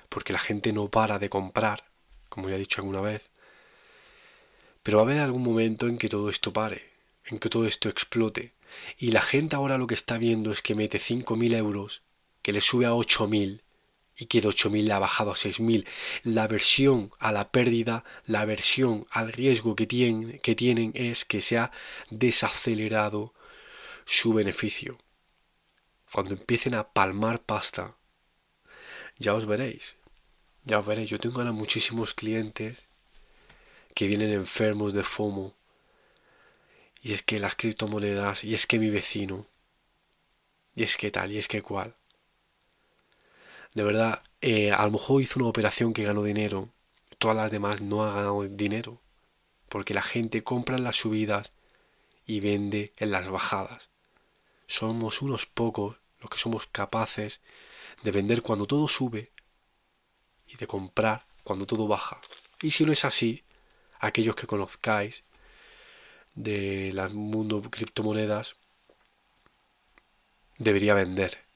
porque 0.10 0.34
la 0.34 0.40
gente 0.40 0.74
no 0.74 0.90
para 0.90 1.20
de 1.20 1.30
comprar, 1.30 1.86
como 2.28 2.50
ya 2.50 2.56
he 2.56 2.60
dicho 2.60 2.82
alguna 2.82 3.00
vez. 3.00 3.30
Pero 4.84 4.98
va 4.98 5.04
a 5.04 5.06
haber 5.06 5.22
algún 5.22 5.44
momento 5.44 5.88
en 5.88 5.98
que 5.98 6.10
todo 6.10 6.30
esto 6.30 6.52
pare, 6.52 6.90
en 7.28 7.40
que 7.40 7.48
todo 7.48 7.66
esto 7.66 7.88
explote. 7.88 8.56
Y 8.98 9.12
la 9.12 9.22
gente 9.22 9.56
ahora 9.56 9.78
lo 9.78 9.88
que 9.88 9.94
está 9.94 10.18
viendo 10.18 10.52
es 10.52 10.62
que 10.62 10.76
mete 10.76 11.00
5.000 11.00 11.56
euros, 11.56 12.02
que 12.42 12.52
le 12.52 12.60
sube 12.60 12.86
a 12.86 12.92
8.000 12.92 13.62
y 14.18 14.26
que 14.26 14.42
de 14.42 14.50
8.000 14.50 14.84
le 14.84 14.94
ha 14.94 15.00
bajado 15.00 15.32
a 15.32 15.36
6.000. 15.36 15.88
La 16.24 16.44
aversión 16.44 17.12
a 17.20 17.32
la 17.32 17.52
pérdida, 17.52 18.04
la 18.26 18.42
aversión 18.42 19.06
al 19.12 19.32
riesgo 19.32 19.76
que 19.76 19.86
tienen, 19.86 20.40
que 20.40 20.56
tienen 20.56 20.92
es 20.96 21.24
que 21.24 21.40
se 21.40 21.58
ha 21.58 21.72
desacelerado 22.10 23.34
su 24.06 24.34
beneficio. 24.34 24.98
Cuando 26.12 26.34
empiecen 26.34 26.74
a 26.74 26.88
palmar 26.88 27.42
pasta, 27.42 27.96
ya 29.20 29.36
os 29.36 29.46
veréis. 29.46 29.98
Ya 30.64 30.80
os 30.80 30.86
veréis. 30.86 31.10
Yo 31.10 31.20
tengo 31.20 31.40
ahora 31.40 31.52
muchísimos 31.52 32.14
clientes 32.14 32.86
que 33.94 34.08
vienen 34.08 34.34
enfermos 34.34 34.94
de 34.94 35.04
FOMO. 35.04 35.54
Y 37.04 37.14
es 37.14 37.22
que 37.22 37.40
las 37.40 37.56
criptomonedas, 37.56 38.44
y 38.44 38.56
es 38.56 38.66
que 38.66 38.80
mi 38.80 38.90
vecino, 38.90 39.46
y 40.76 40.84
es 40.84 40.98
que 40.98 41.12
tal, 41.12 41.32
y 41.32 41.38
es 41.38 41.48
que 41.48 41.62
cual 41.62 41.96
de 43.74 43.84
verdad, 43.84 44.24
eh, 44.42 44.72
a 44.72 44.84
lo 44.86 44.92
mejor 44.92 45.22
hizo 45.22 45.40
una 45.40 45.50
operación 45.50 45.94
que 45.94 46.04
ganó 46.04 46.24
dinero, 46.24 46.70
todas 47.18 47.38
las 47.38 47.52
demás 47.52 47.82
no 47.82 48.04
han 48.04 48.16
ganado 48.16 48.44
dinero, 48.44 49.02
porque 49.70 49.94
la 49.94 50.02
gente 50.02 50.44
compra 50.44 50.78
en 50.78 50.84
las 50.84 50.96
subidas 50.96 51.54
y 52.26 52.40
vende 52.40 52.94
en 52.98 53.12
las 53.12 53.30
bajadas. 53.30 53.90
Somos 54.68 55.22
unos 55.22 55.46
pocos 55.46 55.98
los 56.20 56.30
que 56.30 56.38
somos 56.38 56.68
capaces 56.68 57.42
de 58.04 58.12
vender 58.12 58.42
cuando 58.42 58.66
todo 58.66 58.88
sube 58.88 59.32
y 60.48 60.58
de 60.58 60.68
comprar 60.68 61.26
cuando 61.44 61.66
todo 61.66 61.88
baja. 61.88 62.20
Y 62.62 62.72
si 62.72 62.86
no 62.86 62.92
es 62.92 63.06
así, 63.06 63.44
aquellos 64.00 64.36
que 64.36 64.48
conozcáis 64.48 65.24
del 66.36 67.00
mundo 67.14 67.62
criptomonedas, 67.72 68.56
debería 70.58 70.94
vender 70.94 71.47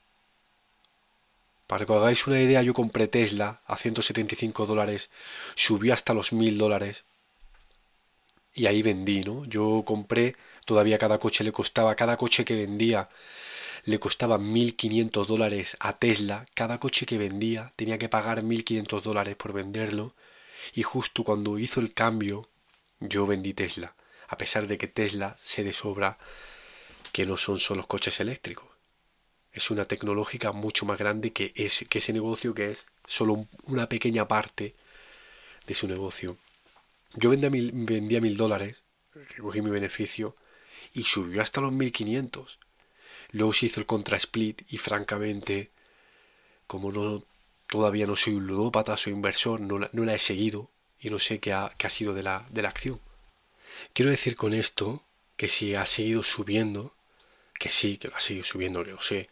para 1.71 1.85
que 1.85 1.93
os 1.93 2.01
hagáis 2.01 2.27
una 2.27 2.41
idea, 2.41 2.61
yo 2.63 2.73
compré 2.73 3.07
Tesla 3.07 3.61
a 3.65 3.77
175 3.77 4.65
dólares, 4.65 5.09
subió 5.55 5.93
hasta 5.93 6.13
los 6.13 6.33
1000 6.33 6.57
dólares 6.57 7.05
y 8.53 8.65
ahí 8.65 8.81
vendí, 8.81 9.21
¿no? 9.21 9.45
Yo 9.45 9.83
compré, 9.85 10.35
todavía 10.65 10.97
cada 10.97 11.17
coche 11.17 11.45
le 11.45 11.53
costaba, 11.53 11.95
cada 11.95 12.17
coche 12.17 12.43
que 12.43 12.57
vendía 12.57 13.07
le 13.85 13.99
costaba 13.99 14.37
1500 14.37 15.25
dólares 15.29 15.77
a 15.79 15.93
Tesla, 15.97 16.45
cada 16.55 16.77
coche 16.77 17.05
que 17.05 17.17
vendía 17.17 17.71
tenía 17.77 17.97
que 17.97 18.09
pagar 18.09 18.43
1500 18.43 19.01
dólares 19.01 19.37
por 19.37 19.53
venderlo 19.53 20.13
y 20.73 20.83
justo 20.83 21.23
cuando 21.23 21.57
hizo 21.57 21.79
el 21.79 21.93
cambio 21.93 22.49
yo 22.99 23.25
vendí 23.25 23.53
Tesla, 23.53 23.95
a 24.27 24.37
pesar 24.37 24.67
de 24.67 24.77
que 24.77 24.89
Tesla 24.89 25.37
se 25.41 25.63
de 25.63 25.71
sobra 25.71 26.17
que 27.13 27.25
no 27.25 27.37
son 27.37 27.59
solo 27.59 27.87
coches 27.87 28.19
eléctricos 28.19 28.70
es 29.53 29.69
una 29.71 29.85
tecnológica 29.85 30.51
mucho 30.51 30.85
más 30.85 30.97
grande 30.97 31.31
que, 31.31 31.51
que 31.53 31.97
ese 31.97 32.13
negocio 32.13 32.53
que 32.53 32.71
es 32.71 32.85
solo 33.05 33.47
una 33.65 33.89
pequeña 33.89 34.27
parte 34.27 34.75
de 35.67 35.73
su 35.73 35.87
negocio. 35.87 36.37
Yo 37.13 37.29
vendía 37.29 37.49
mil, 37.49 37.73
mil 37.73 38.37
dólares, 38.37 38.83
recogí 39.13 39.61
mi 39.61 39.69
beneficio 39.69 40.35
y 40.93 41.03
subió 41.03 41.41
hasta 41.41 41.61
los 41.61 41.73
1500. 41.73 42.57
Luego 43.31 43.53
se 43.53 43.65
hizo 43.65 43.79
el 43.79 43.85
contra 43.85 44.17
split 44.17 44.61
y 44.69 44.77
francamente, 44.77 45.71
como 46.67 46.91
no 46.91 47.23
todavía 47.67 48.07
no 48.07 48.15
soy 48.15 48.33
un 48.33 48.47
ludópata, 48.47 48.97
soy 48.97 49.13
inversor, 49.13 49.61
no 49.61 49.79
la, 49.79 49.89
no 49.93 50.03
la 50.03 50.15
he 50.15 50.19
seguido 50.19 50.69
y 50.99 51.09
no 51.09 51.19
sé 51.19 51.39
qué 51.39 51.53
ha, 51.53 51.73
qué 51.77 51.87
ha 51.87 51.89
sido 51.89 52.13
de 52.13 52.23
la, 52.23 52.45
de 52.49 52.61
la 52.61 52.69
acción. 52.69 52.99
Quiero 53.93 54.11
decir 54.11 54.35
con 54.35 54.53
esto 54.53 55.03
que 55.35 55.47
si 55.47 55.75
ha 55.75 55.85
seguido 55.85 56.23
subiendo, 56.23 56.93
que 57.57 57.69
sí, 57.69 57.97
que 57.97 58.09
lo 58.09 58.15
ha 58.15 58.19
seguido 58.19 58.43
subiendo, 58.43 58.83
que 58.83 58.91
lo 58.91 59.01
sé, 59.01 59.29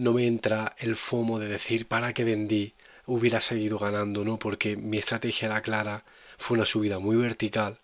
no 0.00 0.14
me 0.14 0.26
entra 0.26 0.74
el 0.78 0.96
fomo 0.96 1.38
de 1.38 1.46
decir 1.46 1.86
para 1.86 2.14
qué 2.14 2.24
vendí, 2.24 2.72
hubiera 3.04 3.42
seguido 3.42 3.78
ganando, 3.78 4.24
¿no? 4.24 4.38
Porque 4.38 4.74
mi 4.74 4.96
estrategia 4.96 5.44
era 5.44 5.60
clara, 5.60 6.04
fue 6.38 6.56
una 6.56 6.64
subida 6.64 6.98
muy 6.98 7.16
vertical. 7.16 7.80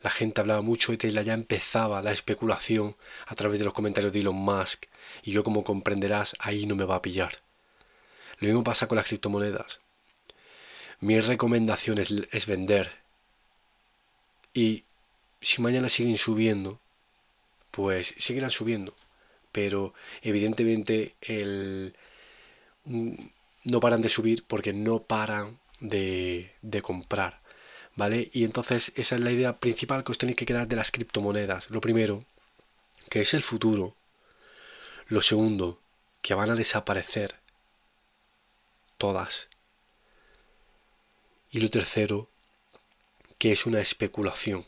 La 0.00 0.10
gente 0.10 0.40
hablaba 0.40 0.62
mucho 0.62 0.92
de 0.92 0.98
Tesla, 0.98 1.22
ya 1.22 1.34
empezaba 1.34 2.02
la 2.02 2.12
especulación 2.12 2.94
a 3.26 3.34
través 3.34 3.58
de 3.58 3.64
los 3.64 3.74
comentarios 3.74 4.12
de 4.12 4.20
Elon 4.20 4.36
Musk. 4.36 4.84
Y 5.24 5.32
yo, 5.32 5.42
como 5.42 5.64
comprenderás, 5.64 6.36
ahí 6.38 6.66
no 6.66 6.76
me 6.76 6.84
va 6.84 6.96
a 6.96 7.02
pillar. 7.02 7.40
Lo 8.38 8.46
mismo 8.46 8.62
pasa 8.62 8.86
con 8.86 8.94
las 8.94 9.06
criptomonedas. 9.06 9.80
Mi 11.00 11.18
recomendación 11.20 11.98
es, 11.98 12.12
es 12.30 12.46
vender. 12.46 12.92
Y 14.52 14.84
si 15.40 15.60
mañana 15.62 15.88
siguen 15.88 16.16
subiendo, 16.16 16.78
pues 17.72 18.14
seguirán 18.18 18.50
subiendo 18.50 18.94
pero 19.54 19.94
evidentemente 20.20 21.14
el, 21.20 21.94
mm, 22.86 23.14
no 23.62 23.78
paran 23.78 24.02
de 24.02 24.08
subir 24.08 24.44
porque 24.44 24.72
no 24.72 25.04
paran 25.04 25.60
de, 25.78 26.52
de 26.60 26.82
comprar. 26.82 27.40
¿Vale? 27.94 28.30
Y 28.32 28.42
entonces 28.42 28.90
esa 28.96 29.14
es 29.14 29.20
la 29.20 29.30
idea 29.30 29.60
principal 29.60 30.02
que 30.02 30.10
os 30.10 30.18
tenéis 30.18 30.36
que 30.36 30.46
quedar 30.46 30.66
de 30.66 30.74
las 30.74 30.90
criptomonedas. 30.90 31.70
Lo 31.70 31.80
primero, 31.80 32.24
que 33.08 33.20
es 33.20 33.32
el 33.32 33.44
futuro. 33.44 33.94
Lo 35.06 35.22
segundo, 35.22 35.78
que 36.20 36.34
van 36.34 36.50
a 36.50 36.56
desaparecer 36.56 37.36
todas. 38.98 39.48
Y 41.52 41.60
lo 41.60 41.68
tercero, 41.68 42.28
que 43.38 43.52
es 43.52 43.66
una 43.66 43.80
especulación, 43.80 44.64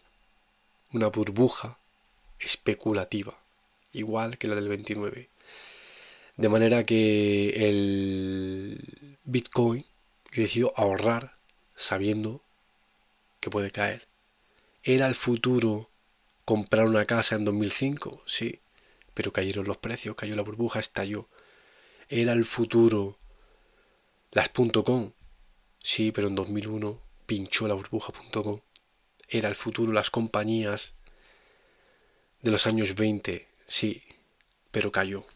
una 0.92 1.08
burbuja 1.08 1.76
especulativa 2.38 3.36
igual 3.96 4.38
que 4.38 4.48
la 4.48 4.54
del 4.54 4.68
29. 4.68 5.30
De 6.36 6.48
manera 6.48 6.84
que 6.84 7.68
el 7.68 9.16
Bitcoin 9.24 9.84
yo 10.32 10.42
decido 10.42 10.72
ahorrar 10.76 11.32
sabiendo 11.74 12.42
que 13.40 13.50
puede 13.50 13.70
caer. 13.70 14.06
¿Era 14.82 15.06
el 15.06 15.14
futuro 15.14 15.90
comprar 16.44 16.86
una 16.86 17.06
casa 17.06 17.36
en 17.36 17.44
2005? 17.44 18.22
Sí, 18.26 18.60
pero 19.14 19.32
cayeron 19.32 19.66
los 19.66 19.78
precios, 19.78 20.14
cayó 20.14 20.36
la 20.36 20.42
burbuja, 20.42 20.78
estalló. 20.78 21.28
¿Era 22.08 22.34
el 22.34 22.44
futuro 22.44 23.18
las 24.32 24.50
.com? 24.50 25.12
Sí, 25.82 26.12
pero 26.12 26.28
en 26.28 26.34
2001 26.34 27.00
pinchó 27.24 27.66
la 27.66 27.74
burbuja.com. 27.74 28.60
Era 29.28 29.48
el 29.48 29.54
futuro 29.54 29.92
las 29.92 30.10
compañías 30.10 30.92
de 32.42 32.50
los 32.50 32.66
años 32.66 32.94
20 32.94 33.55
Sí, 33.66 34.02
pero 34.70 34.92
cayó. 34.92 35.26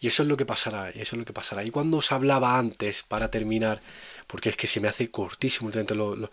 Y 0.00 0.06
eso 0.06 0.22
es 0.22 0.28
lo 0.28 0.36
que 0.36 0.46
pasará, 0.46 0.90
eso 0.90 1.16
es 1.16 1.18
lo 1.18 1.24
que 1.24 1.32
pasará. 1.32 1.64
Y 1.64 1.70
cuando 1.70 1.98
os 1.98 2.12
hablaba 2.12 2.58
antes, 2.58 3.02
para 3.02 3.30
terminar, 3.30 3.80
porque 4.26 4.50
es 4.50 4.56
que 4.56 4.66
se 4.68 4.80
me 4.80 4.88
hace 4.88 5.10
cortísimo 5.10 5.70
los, 5.70 6.30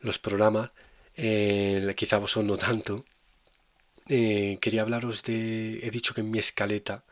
los 0.00 0.18
programas, 0.18 0.70
eh, 1.16 1.92
quizá 1.96 2.18
vosotros 2.18 2.46
no 2.46 2.56
tanto, 2.56 3.04
eh, 4.08 4.58
quería 4.60 4.82
hablaros 4.82 5.22
de, 5.24 5.80
he 5.86 5.90
dicho 5.90 6.14
que 6.14 6.22
en 6.22 6.30
mi 6.30 6.38
escaleta 6.38 7.04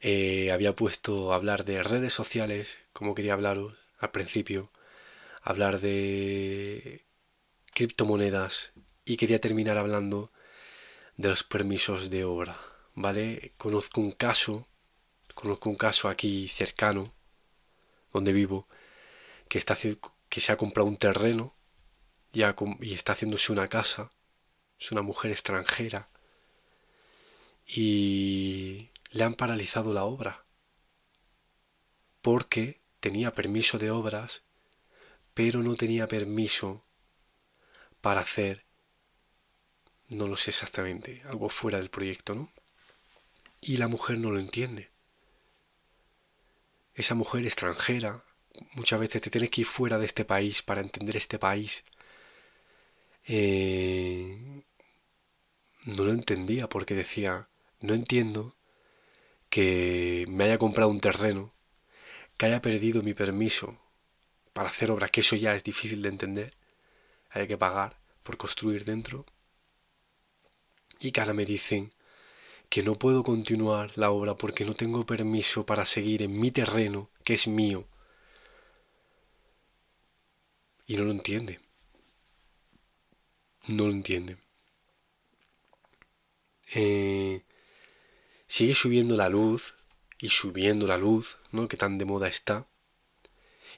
eh, 0.00 0.50
había 0.52 0.74
puesto 0.74 1.34
hablar 1.34 1.64
de 1.64 1.82
redes 1.82 2.14
sociales, 2.14 2.78
como 2.92 3.14
quería 3.14 3.34
hablaros 3.34 3.74
al 3.98 4.10
principio, 4.10 4.70
hablar 5.42 5.80
de 5.80 7.04
criptomonedas 7.74 8.72
y 9.04 9.16
quería 9.16 9.40
terminar 9.40 9.76
hablando 9.76 10.30
de 11.18 11.28
los 11.28 11.42
permisos 11.42 12.10
de 12.10 12.24
obra, 12.24 12.56
¿vale? 12.94 13.52
Conozco 13.56 14.00
un 14.00 14.12
caso, 14.12 14.68
conozco 15.34 15.68
un 15.68 15.76
caso 15.76 16.08
aquí 16.08 16.46
cercano, 16.46 17.12
donde 18.12 18.32
vivo, 18.32 18.68
que, 19.48 19.58
está, 19.58 19.76
que 20.28 20.40
se 20.40 20.52
ha 20.52 20.56
comprado 20.56 20.88
un 20.88 20.96
terreno 20.96 21.54
y, 22.32 22.42
y 22.42 22.94
está 22.94 23.12
haciéndose 23.12 23.50
una 23.50 23.66
casa, 23.66 24.12
es 24.78 24.92
una 24.92 25.02
mujer 25.02 25.32
extranjera, 25.32 26.08
y 27.66 28.90
le 29.10 29.24
han 29.24 29.34
paralizado 29.34 29.92
la 29.92 30.04
obra, 30.04 30.44
porque 32.22 32.80
tenía 33.00 33.34
permiso 33.34 33.76
de 33.78 33.90
obras, 33.90 34.42
pero 35.34 35.64
no 35.64 35.74
tenía 35.74 36.06
permiso 36.06 36.84
para 38.00 38.20
hacer 38.20 38.67
no 40.08 40.26
lo 40.26 40.36
sé 40.36 40.50
exactamente, 40.50 41.22
algo 41.26 41.48
fuera 41.48 41.78
del 41.78 41.90
proyecto, 41.90 42.34
¿no? 42.34 42.50
Y 43.60 43.76
la 43.76 43.88
mujer 43.88 44.18
no 44.18 44.30
lo 44.30 44.38
entiende. 44.38 44.90
Esa 46.94 47.14
mujer 47.14 47.44
extranjera, 47.44 48.24
muchas 48.72 49.00
veces 49.00 49.22
te 49.22 49.30
tienes 49.30 49.50
que 49.50 49.62
ir 49.62 49.66
fuera 49.66 49.98
de 49.98 50.06
este 50.06 50.24
país 50.24 50.62
para 50.62 50.80
entender 50.80 51.16
este 51.16 51.38
país. 51.38 51.84
Eh, 53.26 54.62
no 55.84 56.04
lo 56.04 56.12
entendía 56.12 56.68
porque 56.68 56.94
decía, 56.94 57.48
no 57.80 57.94
entiendo 57.94 58.56
que 59.50 60.24
me 60.28 60.44
haya 60.44 60.58
comprado 60.58 60.90
un 60.90 61.00
terreno, 61.00 61.52
que 62.36 62.46
haya 62.46 62.62
perdido 62.62 63.02
mi 63.02 63.14
permiso 63.14 63.78
para 64.52 64.70
hacer 64.70 64.90
obras, 64.90 65.10
que 65.10 65.20
eso 65.20 65.36
ya 65.36 65.54
es 65.54 65.62
difícil 65.62 66.02
de 66.02 66.08
entender, 66.08 66.54
hay 67.30 67.46
que 67.46 67.58
pagar 67.58 67.98
por 68.22 68.36
construir 68.36 68.84
dentro, 68.84 69.26
y 71.00 71.12
que 71.12 71.20
ahora 71.20 71.34
me 71.34 71.44
dicen 71.44 71.90
que 72.68 72.82
no 72.82 72.96
puedo 72.96 73.24
continuar 73.24 73.96
la 73.96 74.10
obra 74.10 74.36
porque 74.36 74.64
no 74.64 74.74
tengo 74.74 75.06
permiso 75.06 75.64
para 75.66 75.84
seguir 75.84 76.22
en 76.22 76.38
mi 76.38 76.50
terreno, 76.50 77.10
que 77.24 77.34
es 77.34 77.48
mío. 77.48 77.86
Y 80.86 80.96
no 80.96 81.04
lo 81.04 81.12
entiende. 81.12 81.60
No 83.68 83.86
lo 83.86 83.92
entiende. 83.92 84.38
Eh, 86.74 87.42
sigue 88.46 88.74
subiendo 88.74 89.16
la 89.16 89.28
luz 89.28 89.74
y 90.20 90.28
subiendo 90.28 90.86
la 90.86 90.98
luz, 90.98 91.38
¿no? 91.52 91.68
Que 91.68 91.76
tan 91.76 91.98
de 91.98 92.04
moda 92.04 92.28
está. 92.28 92.67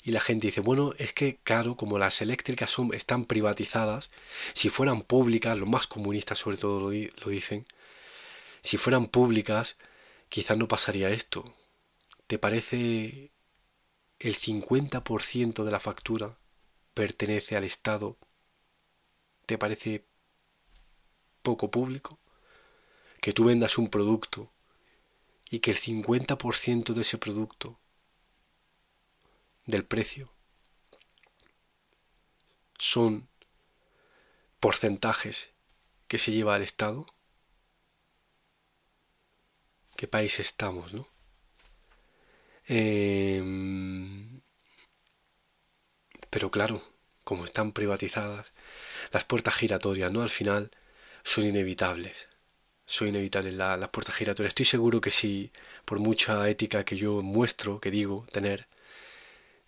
Y 0.03 0.13
la 0.13 0.21
gente 0.21 0.47
dice, 0.47 0.61
bueno, 0.61 0.93
es 0.99 1.13
que 1.13 1.39
claro, 1.43 1.77
como 1.77 1.99
las 1.99 2.23
eléctricas 2.23 2.71
son, 2.71 2.95
están 2.95 3.27
privatizadas, 3.27 4.11
si 4.55 4.71
fueran 4.71 5.03
públicas, 5.03 5.59
los 5.59 5.69
más 5.69 5.87
comunistas 5.87 6.39
sobre 6.39 6.57
todo 6.57 6.81
lo, 6.81 6.87
lo 6.91 7.31
dicen, 7.31 7.67
si 8.63 8.77
fueran 8.77 9.07
públicas, 9.07 9.77
quizás 10.29 10.57
no 10.57 10.69
pasaría 10.69 11.11
esto. 11.11 11.55
¿Te 12.27 12.39
parece 12.39 13.33
el 14.19 14.37
50% 14.37 15.65
de 15.65 15.71
la 15.71 15.81
factura 15.81 16.39
pertenece 16.95 17.57
al 17.57 17.65
Estado? 17.65 18.19
¿Te 19.47 19.59
parece 19.59 20.07
poco 21.43 21.71
público? 21.71 22.21
Que 23.21 23.33
tú 23.33 23.45
vendas 23.45 23.79
un 23.79 23.89
producto 23.89 24.53
y 25.51 25.59
que 25.59 25.73
el 25.73 25.79
50% 25.79 26.95
de 26.95 27.01
ese 27.01 27.19
producto, 27.19 27.80
del 29.71 29.85
precio, 29.85 30.33
son 32.79 33.29
porcentajes 34.59 35.51
que 36.09 36.19
se 36.19 36.33
lleva 36.33 36.55
al 36.55 36.63
Estado 36.63 37.07
qué 40.01 40.09
país 40.09 40.41
estamos, 40.41 40.95
¿no? 40.95 41.07
Em, 42.67 44.41
pero 46.31 46.51
claro, 46.51 46.83
como 47.25 47.45
están 47.45 47.73
privatizadas, 47.73 48.53
las 49.13 49.25
puertas 49.25 49.55
giratorias, 49.55 50.11
¿no? 50.11 50.23
Al 50.23 50.31
final 50.31 50.71
son 51.23 51.45
inevitables. 51.45 52.29
Son 52.87 53.09
inevitables 53.09 53.55
las 53.55 53.89
puertas 53.91 54.15
giratorias. 54.15 54.53
Estoy 54.53 54.67
seguro 54.67 55.01
que 55.03 55.11
si, 55.11 55.53
por 55.85 55.99
mucha 56.01 56.49
ética 56.49 56.85
que 56.85 56.97
yo 56.97 57.23
muestro, 57.23 57.79
que 57.81 57.91
digo 57.91 58.27
tener, 58.33 58.69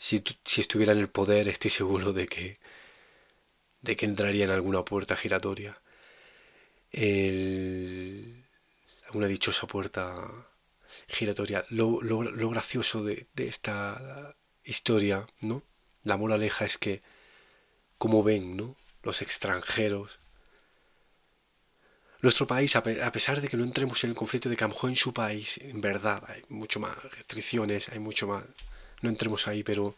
si, 0.03 0.25
si 0.45 0.61
estuviera 0.61 0.93
en 0.93 0.99
el 0.99 1.09
poder, 1.09 1.47
estoy 1.47 1.71
seguro 1.71 2.13
de 2.13 2.27
que, 2.27 2.59
de 3.83 3.95
que 3.95 4.05
entraría 4.05 4.45
en 4.45 4.51
alguna 4.51 4.85
puerta 4.85 5.15
giratoria. 5.15 5.81
El, 6.91 8.45
una 9.15 9.29
dichosa 9.29 9.69
puerta 9.69 10.29
giratoria. 11.07 11.65
Lo, 11.69 12.01
gracioso 12.51 13.05
de, 13.05 13.29
esta 13.37 14.35
historia, 14.65 15.29
¿no? 15.41 15.63
La 16.03 16.17
moraleja 16.17 16.65
es 16.65 16.79
que, 16.79 17.01
como 17.97 18.25
ven, 18.25 18.57
¿no? 18.57 18.77
Los 19.05 19.23
extranjeros. 19.23 20.19
Nuestro 22.23 22.49
país, 22.49 22.75
a 22.75 22.83
pesar 23.13 23.41
de 23.41 23.47
que 23.47 23.57
no 23.57 23.63
entremos 23.63 24.03
en 24.03 24.11
el 24.11 24.17
conflicto 24.17 24.49
de 24.49 24.57
que 24.57 24.65
a 24.65 24.67
lo 24.67 24.75
mejor 24.75 24.91
en 24.91 24.97
su 24.97 25.15
país, 25.15 25.59
en 25.59 25.81
verdad, 25.81 26.25
hay 26.27 26.43
mucho 26.49 26.81
más 26.81 27.01
restricciones, 27.05 27.89
hay 27.89 28.01
mucho 28.01 28.27
más. 28.27 28.43
No 29.03 29.11
entremos 29.11 29.49
ahí, 29.49 29.63
pero. 29.63 29.97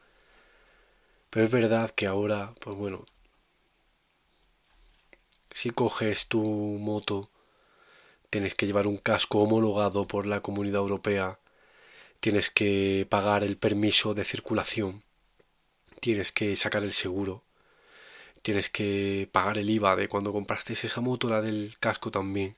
Pero 1.30 1.46
es 1.46 1.52
verdad 1.52 1.90
que 1.90 2.06
ahora, 2.06 2.54
pues 2.60 2.76
bueno. 2.76 3.04
Si 5.52 5.70
coges 5.70 6.26
tu 6.26 6.42
moto 6.42 7.30
tienes 8.30 8.56
que 8.56 8.66
llevar 8.66 8.88
un 8.88 8.96
casco 8.96 9.38
homologado 9.38 10.08
por 10.08 10.26
la 10.26 10.40
Comunidad 10.40 10.80
Europea, 10.80 11.38
tienes 12.18 12.50
que 12.50 13.06
pagar 13.08 13.44
el 13.44 13.56
permiso 13.56 14.14
de 14.14 14.24
circulación, 14.24 15.04
tienes 16.00 16.32
que 16.32 16.56
sacar 16.56 16.82
el 16.82 16.90
seguro, 16.92 17.44
tienes 18.42 18.70
que 18.70 19.28
pagar 19.30 19.58
el 19.58 19.70
IVA 19.70 19.94
de 19.94 20.08
cuando 20.08 20.32
compraste 20.32 20.72
esa 20.72 21.00
moto, 21.00 21.28
la 21.28 21.42
del 21.42 21.76
casco 21.78 22.10
también. 22.10 22.56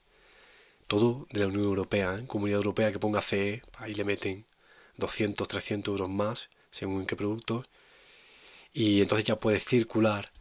Todo 0.87 1.27
de 1.31 1.41
la 1.41 1.49
Unión 1.49 1.65
Europea, 1.65 2.17
¿eh? 2.19 2.27
Comunidad 2.27 2.59
Europea 2.59 2.93
que 2.93 2.99
ponga 2.99 3.21
CE, 3.21 3.63
ahí 3.79 3.95
le 3.95 4.05
meten 4.05 4.47
200, 4.99 5.47
300 5.49 5.93
euros 5.93 6.09
más, 6.09 6.51
según 6.71 7.01
en 7.01 7.07
qué 7.07 7.17
productos. 7.17 7.67
Y 8.73 9.01
entonces 9.03 9.25
ya 9.25 9.41
puedes 9.41 9.65
circular 9.65 10.33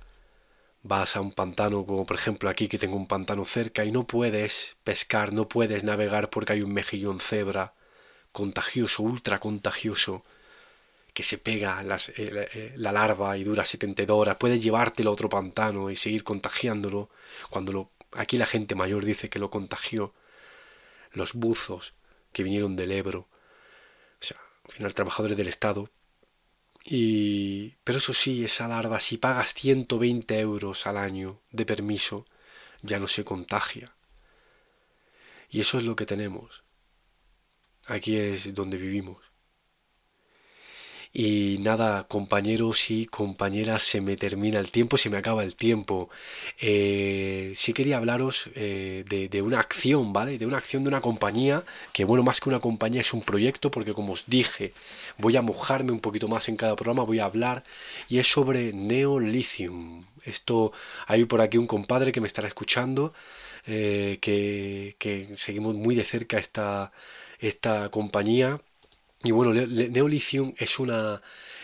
vas 0.88 1.16
a 1.16 1.22
un 1.22 1.32
pantano, 1.32 1.84
como 1.86 2.06
por 2.06 2.16
ejemplo 2.16 2.48
aquí 2.48 2.68
que 2.68 2.78
tengo 2.78 2.96
un 2.96 3.08
pantano 3.08 3.44
cerca 3.44 3.84
y 3.86 3.92
no 3.92 4.06
puedes 4.06 4.78
pescar, 4.84 5.34
no 5.34 5.50
puedes 5.50 5.84
navegar 5.84 6.30
porque 6.30 6.54
hay 6.54 6.62
un 6.62 6.74
mejillón 6.74 7.20
cebra 7.20 7.74
contagioso, 8.32 9.02
ultra 9.02 9.40
contagioso, 9.40 10.24
que 11.14 11.24
se 11.24 11.40
pega 11.40 11.84
eh, 11.84 12.50
eh, 12.54 12.74
la 12.78 12.92
larva 12.92 13.36
y 13.38 13.44
dura 13.44 13.66
72 13.66 14.16
horas, 14.16 14.38
puedes 14.38 14.62
llevártelo 14.62 15.10
a 15.10 15.14
otro 15.14 15.28
pantano 15.28 15.90
y 15.90 15.96
seguir 15.96 16.24
contagiándolo, 16.24 17.10
cuando 17.50 17.72
lo, 17.72 17.92
aquí 18.12 18.38
la 18.38 18.46
gente 18.46 18.76
mayor 18.76 19.06
dice 19.06 19.30
que 19.30 19.40
lo 19.40 19.50
contagió 19.50 20.14
los 21.14 21.34
buzos 21.34 21.94
que 22.32 22.44
vinieron 22.44 22.76
del 22.76 22.92
Ebro, 22.92 23.28
al 24.66 24.72
final 24.72 24.94
trabajadores 24.94 25.38
del 25.38 25.48
Estado, 25.48 25.90
y, 26.88 27.78
pero 27.84 27.98
eso 27.98 28.14
sí, 28.14 28.46
esa 28.46 28.68
larva, 28.68 29.00
si 29.00 29.18
pagas 29.18 29.56
120 29.56 30.40
euros 30.40 30.86
al 30.86 30.98
año 30.98 31.42
de 31.52 31.66
permiso, 31.66 32.28
ya 32.84 33.00
no 33.00 33.08
se 33.08 33.26
contagia. 33.26 33.96
Y 35.50 35.62
eso 35.62 35.80
es 35.80 35.86
lo 35.86 35.96
que 35.96 36.06
tenemos. 36.06 36.64
Aquí 37.88 38.18
es 38.18 38.54
donde 38.54 38.78
vivimos. 38.78 39.25
Y 41.18 41.60
nada, 41.62 42.06
compañeros 42.10 42.92
y 42.92 43.06
compañeras, 43.06 43.84
se 43.84 44.02
me 44.02 44.18
termina 44.18 44.60
el 44.60 44.70
tiempo, 44.70 44.98
se 44.98 45.10
me 45.10 45.16
acaba 45.16 45.46
el 45.46 45.56
tiempo. 45.56 46.10
Eh, 46.60 47.54
sí 47.56 47.72
quería 47.72 47.96
hablaros 47.96 48.50
eh, 48.54 49.06
de, 49.08 49.42
una 49.42 49.62
acción, 49.62 50.12
¿vale? 50.12 50.38
De 50.38 50.46
una 50.46 50.58
acción 50.58 50.84
de 50.84 50.90
una 50.90 51.00
compañía, 51.00 51.64
que 51.94 52.04
bueno, 52.04 52.22
más 52.22 52.42
que 52.42 52.50
una 52.50 52.60
compañía 52.60 53.00
es 53.00 53.14
un 53.14 53.22
proyecto, 53.22 53.72
porque 53.72 53.94
como 53.94 54.12
os 54.12 54.26
dije, 54.28 54.74
voy 55.18 55.38
a 55.38 55.42
mojarme 55.42 55.94
un 55.94 56.02
poquito 56.02 56.28
más 56.28 56.50
en 56.50 56.58
cada 56.58 56.76
programa, 56.76 57.04
voy 57.04 57.20
a 57.20 57.26
hablar, 57.26 57.64
y 58.10 58.20
es 58.20 58.28
sobre 58.28 58.74
Neolithium. 58.74 60.04
Esto, 60.26 60.74
hay 61.08 61.24
por 61.24 61.40
aquí 61.40 61.58
un 61.58 61.68
compadre 61.68 62.12
que 62.12 62.20
me 62.20 62.28
estará 62.28 62.50
escuchando, 62.50 63.14
eh, 63.68 64.18
que, 64.22 64.98
que 65.00 65.30
seguimos 65.36 65.76
muy 65.76 65.96
de 65.96 66.04
cerca 66.04 66.38
esta, 66.40 66.92
esta 67.40 67.88
compañía 67.90 68.60
y 69.26 69.32
bueno, 69.32 69.54
Neolithium 69.54 70.54
es 70.58 70.78
una, 70.78 71.22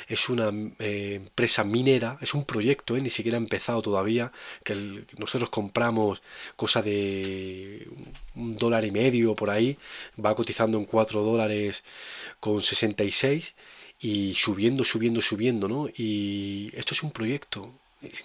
es 0.08 0.30
una 0.30 0.50
eh, 0.80 1.13
empresa 1.15 1.63
minera, 1.63 2.17
es 2.19 2.34
un 2.34 2.43
proyecto, 2.43 2.97
eh, 2.97 3.02
ni 3.02 3.12
siquiera 3.12 3.38
ha 3.38 3.41
empezado 3.41 3.82
todavía, 3.82 4.32
que 4.63 5.06
nosotros 5.17 5.50
compramos 5.50 6.21
cosa 6.56 6.82
de 6.82 7.88
un 8.36 8.58
dólar 8.58 8.84
y 8.84 8.91
medio 8.91 9.36
por 9.36 9.52
ahí, 9.52 9.78
va 10.24 10.36
cotizando 10.36 10.78
en 10.80 10.86
4 10.86 11.21
dólares 11.21 11.84
con 12.39 12.62
66 12.62 13.54
y 14.00 14.34
subiendo, 14.34 14.84
subiendo, 14.84 15.21
subiendo, 15.21 15.67
¿no? 15.67 15.88
Y 15.95 16.71
esto 16.76 16.95
es 16.95 17.04
un 17.04 17.12
proyecto, 17.12 17.71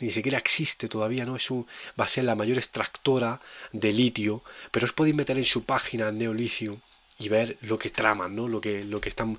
ni 0.01 0.11
siquiera 0.11 0.39
existe 0.39 0.89
todavía, 0.89 1.27
¿no? 1.27 1.37
Es 1.37 1.51
un, 1.51 1.67
va 2.01 2.05
a 2.05 2.09
ser 2.09 2.25
la 2.25 2.35
mayor 2.35 2.57
extractora 2.57 3.41
de 3.73 3.93
litio, 3.93 4.43
pero 4.71 4.87
os 4.87 4.95
podéis 4.95 5.15
meter 5.15 5.37
en 5.37 5.45
su 5.45 5.65
página 5.65 6.11
Neolithium 6.11 6.81
y 7.19 7.29
ver 7.29 7.57
lo 7.63 7.79
que 7.79 7.89
traman, 7.89 8.35
¿no? 8.37 8.47
lo, 8.47 8.61
que, 8.61 8.85
lo 8.85 9.01
que 9.01 9.09
están 9.09 9.39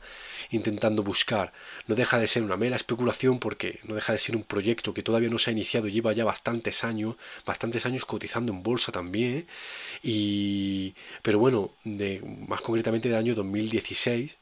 intentando 0.50 1.04
buscar. 1.04 1.54
No 1.86 1.96
deja 1.96 2.18
de 2.18 2.28
ser 2.28 2.44
una 2.44 2.58
mera 2.58 2.76
especulación 2.76 3.40
porque 3.40 3.80
no 3.84 3.96
deja 3.96 4.14
de 4.14 4.20
ser 4.20 4.36
un 4.36 4.44
proyecto 4.44 4.94
que 4.94 5.04
todavía 5.04 5.30
no 5.30 5.38
se 5.38 5.52
ha 5.52 5.54
iniciado, 5.54 5.88
lleva 5.88 6.14
ya 6.14 6.26
bastantes 6.26 6.84
años, 6.84 7.16
bastantes 7.46 7.86
años 7.86 8.06
cotizando 8.06 8.52
en 8.52 8.64
bolsa 8.64 8.92
también, 8.92 9.46
y, 10.02 10.96
pero 11.22 11.40
bueno, 11.40 11.72
de, 11.84 12.22
más 12.48 12.62
concretamente 12.62 13.10
del 13.10 13.18
año 13.18 13.36
2016. 13.36 14.38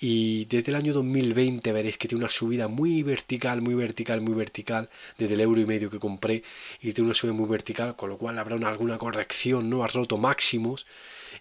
Y 0.00 0.46
desde 0.46 0.72
el 0.72 0.76
año 0.76 0.92
2020 0.92 1.72
veréis 1.72 1.96
que 1.96 2.08
tiene 2.08 2.24
una 2.24 2.30
subida 2.30 2.66
muy 2.66 3.02
vertical, 3.04 3.62
muy 3.62 3.74
vertical, 3.74 4.20
muy 4.20 4.34
vertical, 4.34 4.90
desde 5.16 5.34
el 5.34 5.40
euro 5.40 5.60
y 5.60 5.66
medio 5.66 5.88
que 5.88 6.00
compré, 6.00 6.42
y 6.80 6.92
tiene 6.92 7.06
una 7.06 7.14
subida 7.14 7.32
muy 7.32 7.48
vertical, 7.48 7.94
con 7.94 8.10
lo 8.10 8.18
cual 8.18 8.38
habrá 8.38 8.56
una, 8.56 8.68
alguna 8.68 8.98
corrección, 8.98 9.70
¿no? 9.70 9.84
Ha 9.84 9.86
roto 9.86 10.18
máximos, 10.18 10.84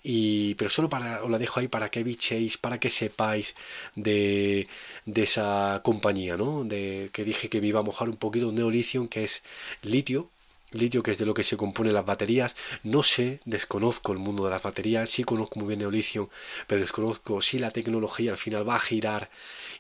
Y, 0.04 0.56
pero 0.56 0.70
solo 0.70 0.90
para, 0.90 1.24
os 1.24 1.30
la 1.30 1.38
dejo 1.38 1.60
ahí 1.60 1.68
para 1.68 1.90
que 1.90 2.04
bichéis, 2.04 2.58
para 2.58 2.80
que 2.80 2.90
sepáis 2.90 3.56
de, 3.96 4.68
de 5.06 5.24
esa 5.24 5.82
compañía, 5.84 6.38
¿no? 6.38 6.64
De, 6.64 7.10
que 7.14 7.24
dije 7.24 7.50
que 7.50 7.62
me 7.62 7.68
iba 7.68 7.80
a 7.80 7.84
mojar 7.84 8.10
un 8.10 8.18
poquito 8.18 8.50
un 8.50 8.56
neolithium, 8.56 9.08
que 9.08 9.24
es 9.24 9.44
litio, 9.82 10.30
litio 10.72 11.04
que 11.04 11.12
es 11.12 11.18
de 11.18 11.26
lo 11.26 11.34
que 11.34 11.44
se 11.44 11.58
componen 11.58 11.94
las 11.94 12.06
baterías. 12.06 12.56
No 12.84 13.04
sé, 13.04 13.40
desconozco 13.46 14.12
el 14.12 14.20
mundo 14.20 14.46
de 14.46 14.52
las 14.52 14.64
baterías, 14.64 15.10
sí 15.10 15.24
conozco 15.24 15.60
muy 15.60 15.68
bien 15.70 15.80
neolitio, 15.80 16.30
pero 16.68 16.82
desconozco 16.82 17.42
si 17.42 17.60
la 17.60 17.72
tecnología 17.72 18.32
al 18.32 18.38
final 18.38 18.68
va 18.68 18.76
a 18.76 18.80
girar 18.80 19.30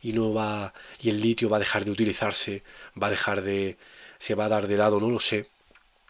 y 0.02 0.13
no 0.13 0.34
va 0.34 0.73
y 1.02 1.10
el 1.10 1.21
litio 1.21 1.49
va 1.49 1.58
a 1.58 1.60
dejar 1.60 1.86
de 1.86 1.91
utilizarse, 1.91 2.63
va 3.02 3.08
a 3.08 3.12
dejar 3.12 3.41
de 3.41 3.78
se 4.19 4.36
va 4.36 4.45
a 4.45 4.49
dar 4.49 4.67
de 4.67 4.78
lado, 4.78 4.99
no 4.99 5.10
lo 5.10 5.19
sé. 5.19 5.53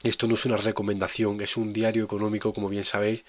Esto 0.03 0.27
no 0.27 0.35
es 0.35 0.45
una 0.45 0.57
recomendación, 0.57 1.39
es 1.39 1.55
un 1.55 1.71
diario 1.71 2.03
económico, 2.03 2.53
como 2.53 2.67
bien 2.67 2.83
sabéis, 2.83 3.23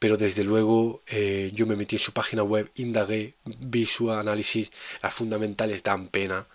pero 0.00 0.16
desde 0.16 0.42
luego 0.42 1.02
eh, 1.06 1.52
yo 1.54 1.64
me 1.64 1.76
metí 1.76 1.94
en 1.94 2.00
su 2.00 2.12
página 2.12 2.42
web, 2.42 2.68
indagué, 2.74 3.34
vi 3.44 3.86
su 3.86 4.10
análisis, 4.10 4.72
las 5.00 5.14
fundamentales 5.14 5.84
dan 5.84 6.08
pena, 6.08 6.48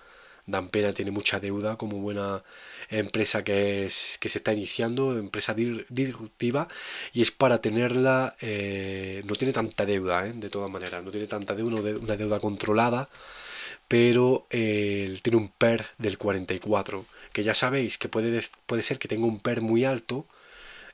dan 0.45 0.67
pena, 0.67 0.91
tiene 0.93 1.11
mucha 1.11 1.39
deuda 1.39 1.77
como 1.77 1.99
buena 1.99 2.43
empresa 2.89 3.45
que, 3.45 3.85
es, 3.85 4.17
que 4.19 4.27
se 4.27 4.39
está 4.39 4.53
iniciando, 4.53 5.17
empresa 5.17 5.53
disruptiva, 5.53 6.67
y 7.13 7.21
es 7.21 7.31
para 7.31 7.61
tenerla, 7.61 8.35
eh, 8.41 9.21
no 9.25 9.33
tiene 9.35 9.53
tanta 9.53 9.85
deuda, 9.85 10.27
¿eh? 10.27 10.33
de 10.35 10.49
todas 10.49 10.69
maneras, 10.69 11.01
no 11.03 11.11
tiene 11.11 11.27
tanta 11.27 11.55
deuda, 11.55 11.79
una 11.79 12.17
deuda 12.17 12.39
controlada, 12.41 13.09
pero 13.93 14.47
eh, 14.49 15.15
tiene 15.21 15.37
un 15.37 15.49
PER 15.49 15.85
del 15.99 16.17
44, 16.17 17.05
que 17.31 17.43
ya 17.43 17.53
sabéis 17.53 17.99
que 17.99 18.09
puede, 18.09 18.43
puede 18.65 18.81
ser 18.81 18.97
que 18.97 19.07
tenga 19.07 19.27
un 19.27 19.39
PER 19.39 19.61
muy 19.61 19.85
alto 19.85 20.25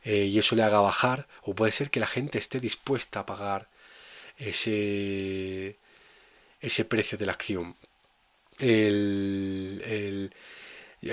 y 0.03 0.38
eso 0.38 0.55
le 0.57 0.63
haga 0.63 0.81
bajar, 0.81 1.25
o 1.43 1.55
puede 1.55 1.71
ser 1.71 1.91
que 1.91 2.01
la 2.01 2.07
gente 2.07 2.38
esté 2.38 2.59
dispuesta 2.59 3.21
a 3.21 3.25
pagar 3.25 3.69
ese, 4.38 5.77
ese 6.59 6.83
precio 6.83 7.17
de 7.17 7.25
la 7.25 7.31
acción. 7.31 7.77
el, 8.59 10.31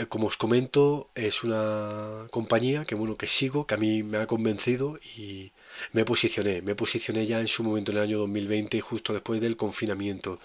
como 0.09 0.27
os 0.27 0.37
comento, 0.37 1.11
es 1.14 1.44
una 1.44 2.27
compañía 2.31 2.85
que 2.85 2.96
bueno 2.96 3.16
que 3.16 3.29
sigo, 3.29 3.66
que 3.66 3.75
a 3.75 3.79
mí 3.79 4.03
me 4.03 4.18
ha 4.18 4.27
convencido 4.27 4.99
y 5.16 5.53
me 5.92 6.05
posicioné, 6.05 6.62
me 6.62 6.75
posicioné 6.75 7.27
ya 7.27 7.38
en 7.40 7.49
su 7.49 7.62
momento 7.62 7.92
en 7.92 7.99
el 7.99 8.03
año 8.05 8.18
2020, 8.18 8.81
justo 8.81 9.12
después 9.12 9.40
del 9.40 9.57
confinamiento. 9.57 10.40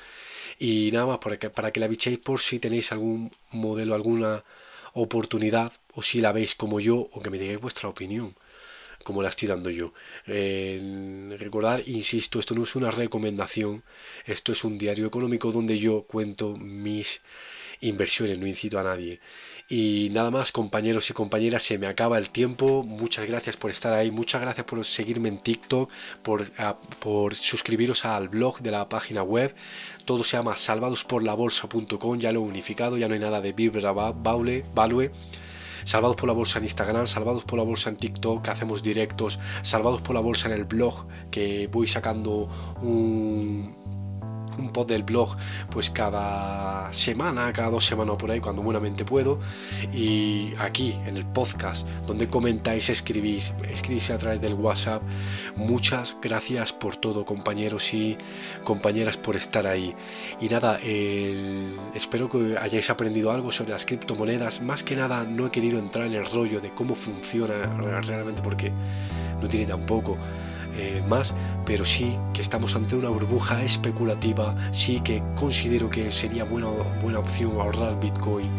Y 0.60 0.90
nada 0.92 1.06
más 1.06 1.18
para 1.20 1.38
que, 1.38 1.50
para 1.50 1.72
que 1.72 1.80
la 1.80 1.88
bichéis 1.88 2.20
por 2.20 2.40
si 2.40 2.60
tenéis 2.60 2.92
algún 2.92 3.32
modelo, 3.52 3.96
alguna 3.96 4.44
oportunidad, 4.94 5.72
o 5.94 6.02
si 6.02 6.22
la 6.22 6.32
veis 6.32 6.56
como 6.56 6.80
yo, 6.80 7.10
o 7.12 7.22
que 7.22 7.30
me 7.30 7.40
digáis 7.40 7.60
vuestra 7.60 7.90
opinión, 7.90 8.36
como 9.04 9.22
la 9.22 9.30
estoy 9.30 9.48
dando 9.48 9.70
yo. 9.70 9.94
recordar, 10.26 11.84
insisto, 11.88 12.40
esto 12.40 12.56
no 12.56 12.64
es 12.64 12.76
una 12.76 12.92
recomendación, 12.92 13.84
esto 14.26 14.52
es 14.52 14.64
un 14.64 14.78
diario 14.78 15.08
económico 15.08 15.52
donde 15.52 15.80
yo 15.80 16.04
cuento 16.04 16.56
mis 16.58 17.22
inversiones, 17.82 18.38
no 18.38 18.48
incito 18.48 18.80
a 18.80 18.84
nadie. 18.84 19.20
Y 19.74 20.10
nada 20.12 20.32
más, 20.32 20.52
compañeros 20.52 21.10
y 21.10 21.14
compañeras, 21.14 21.64
se 21.64 21.78
me 21.78 21.88
acaba 21.88 22.18
el 22.18 22.30
tiempo. 22.30 22.84
Muchas 22.84 23.26
gracias 23.26 23.56
por 23.56 23.72
estar 23.72 23.94
ahí, 23.94 24.12
muchas 24.12 24.42
gracias 24.42 24.66
por 24.66 24.84
seguirme 24.84 25.30
en 25.30 25.38
TikTok, 25.38 25.90
por, 26.22 26.44
por 27.00 27.36
suscribiros 27.36 28.04
al 28.04 28.28
blog 28.28 28.60
de 28.60 28.70
la 28.70 28.90
página 28.90 29.24
web. 29.24 29.56
Todo 30.04 30.26
se 30.26 30.36
llama 30.36 30.58
salvadosporlabolsa.com, 30.58 32.20
ya 32.20 32.34
lo 32.34 32.42
he 32.42 32.44
unificado, 32.44 32.98
ya 32.98 33.08
no 33.08 33.14
hay 33.14 33.22
nada 33.22 33.40
de 33.40 33.54
Vibra 33.54 33.94
Baule, 33.94 34.66
Value. 34.76 35.10
Salvados 35.86 36.18
por 36.18 36.28
la 36.28 36.34
Bolsa 36.34 36.60
en 36.60 36.66
Instagram, 36.66 37.08
Salvados 37.08 37.46
por 37.46 37.58
la 37.58 37.64
Bolsa 37.64 37.92
en 37.92 37.96
TikTok, 37.96 38.50
hacemos 38.50 38.84
directos, 38.84 39.40
Salvados 39.62 40.02
por 40.02 40.16
la 40.16 40.22
Bolsa 40.22 40.50
en 40.50 40.56
el 40.56 40.66
blog, 40.66 41.08
que 41.32 41.68
voy 41.72 41.88
sacando 41.88 42.50
un, 42.82 43.74
un 44.58 44.70
pod 44.70 44.88
del 44.88 45.04
blog 45.04 45.36
pues 45.70 45.90
cada 45.90 46.92
semana, 46.94 47.52
cada 47.54 47.70
dos 47.70 47.86
semanas 47.86 48.16
por 48.18 48.32
ahí, 48.32 48.40
cuando 48.40 48.62
buenamente 48.62 49.06
puedo. 49.06 49.40
Y 49.94 50.54
aquí 50.60 50.98
en 51.06 51.18
el 51.18 51.26
podcast, 51.26 51.88
donde 52.08 52.28
comentáis, 52.28 52.90
escribís, 52.90 53.54
escribís 53.70 54.10
a 54.12 54.18
través 54.18 54.42
del 54.42 54.54
WhatsApp. 54.54 55.02
Muchas 55.56 56.18
gracias 56.22 56.74
por 56.74 56.96
todo, 56.98 57.26
compañeros 57.26 57.94
y 57.94 58.18
compañeras, 58.64 59.18
por 59.18 59.36
estar 59.36 59.68
ahí. 59.68 59.96
Y 60.40 60.50
nada, 60.50 60.80
espero 61.96 62.30
que 62.30 62.58
hayáis 62.58 62.90
aprendido 62.90 63.32
algo 63.32 63.52
sobre 63.52 63.72
las 63.72 63.86
criptomonedas. 63.86 64.62
Más 64.62 64.84
que 64.84 64.96
nada, 64.96 65.24
no 65.24 65.48
he 65.48 65.52
querido 65.52 65.80
entrar 65.80 66.06
en 66.08 66.14
el 66.14 66.26
rollo 66.26 66.60
de 66.62 66.72
cómo 66.72 66.96
funciona 66.96 67.54
realmente 68.02 68.42
porque 68.42 68.72
no 69.42 69.48
tiene 69.48 69.66
tampoco 69.66 70.18
eh, 70.82 71.04
más, 71.08 71.36
pero 71.64 71.86
sí 71.86 72.18
que 72.34 72.42
estamos 72.42 72.76
ante 72.76 72.96
una 72.96 73.10
burbuja 73.10 73.62
especulativa, 73.62 74.56
sí 74.72 75.00
que 75.00 75.22
considero 75.36 75.90
que 75.90 76.10
sería 76.10 76.44
buena, 76.44 76.70
buena 77.04 77.20
opción 77.20 77.52
ahorrar 77.60 78.00
Bitcoin 78.00 78.50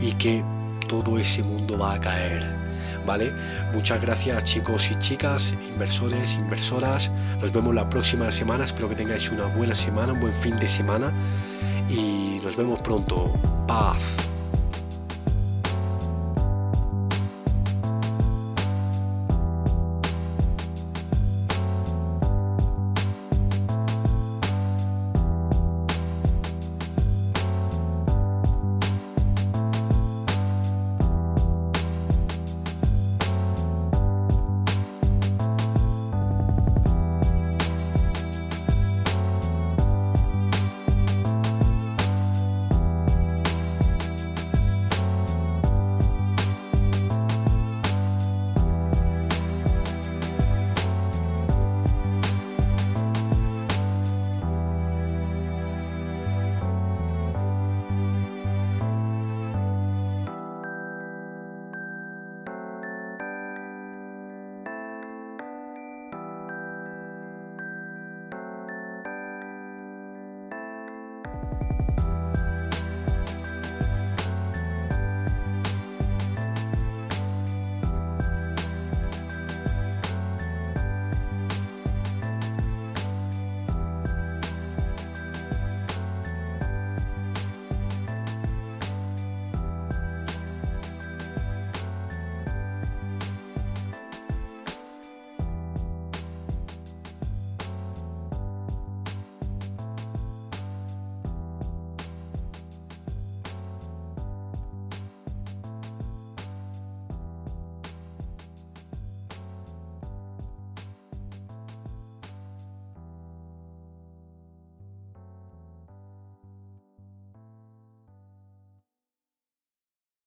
y 0.00 0.12
que 0.12 0.44
todo 0.86 1.18
ese 1.18 1.42
mundo 1.42 1.76
va 1.76 1.94
a 1.94 2.00
caer. 2.00 2.64
¿Vale? 3.04 3.32
Muchas 3.74 4.00
gracias 4.00 4.44
chicos 4.44 4.90
y 4.90 4.94
chicas, 5.00 5.54
inversores, 5.68 6.36
inversoras. 6.36 7.10
Nos 7.40 7.52
vemos 7.52 7.74
la 7.74 7.90
próxima 7.90 8.30
semana. 8.30 8.64
Espero 8.64 8.88
que 8.88 8.94
tengáis 8.94 9.30
una 9.30 9.46
buena 9.46 9.74
semana, 9.74 10.12
un 10.12 10.20
buen 10.20 10.34
fin 10.34 10.56
de 10.56 10.68
semana. 10.68 11.12
Y 11.90 12.40
nos 12.42 12.56
vemos 12.56 12.80
pronto. 12.80 13.30
Paz. 13.66 14.33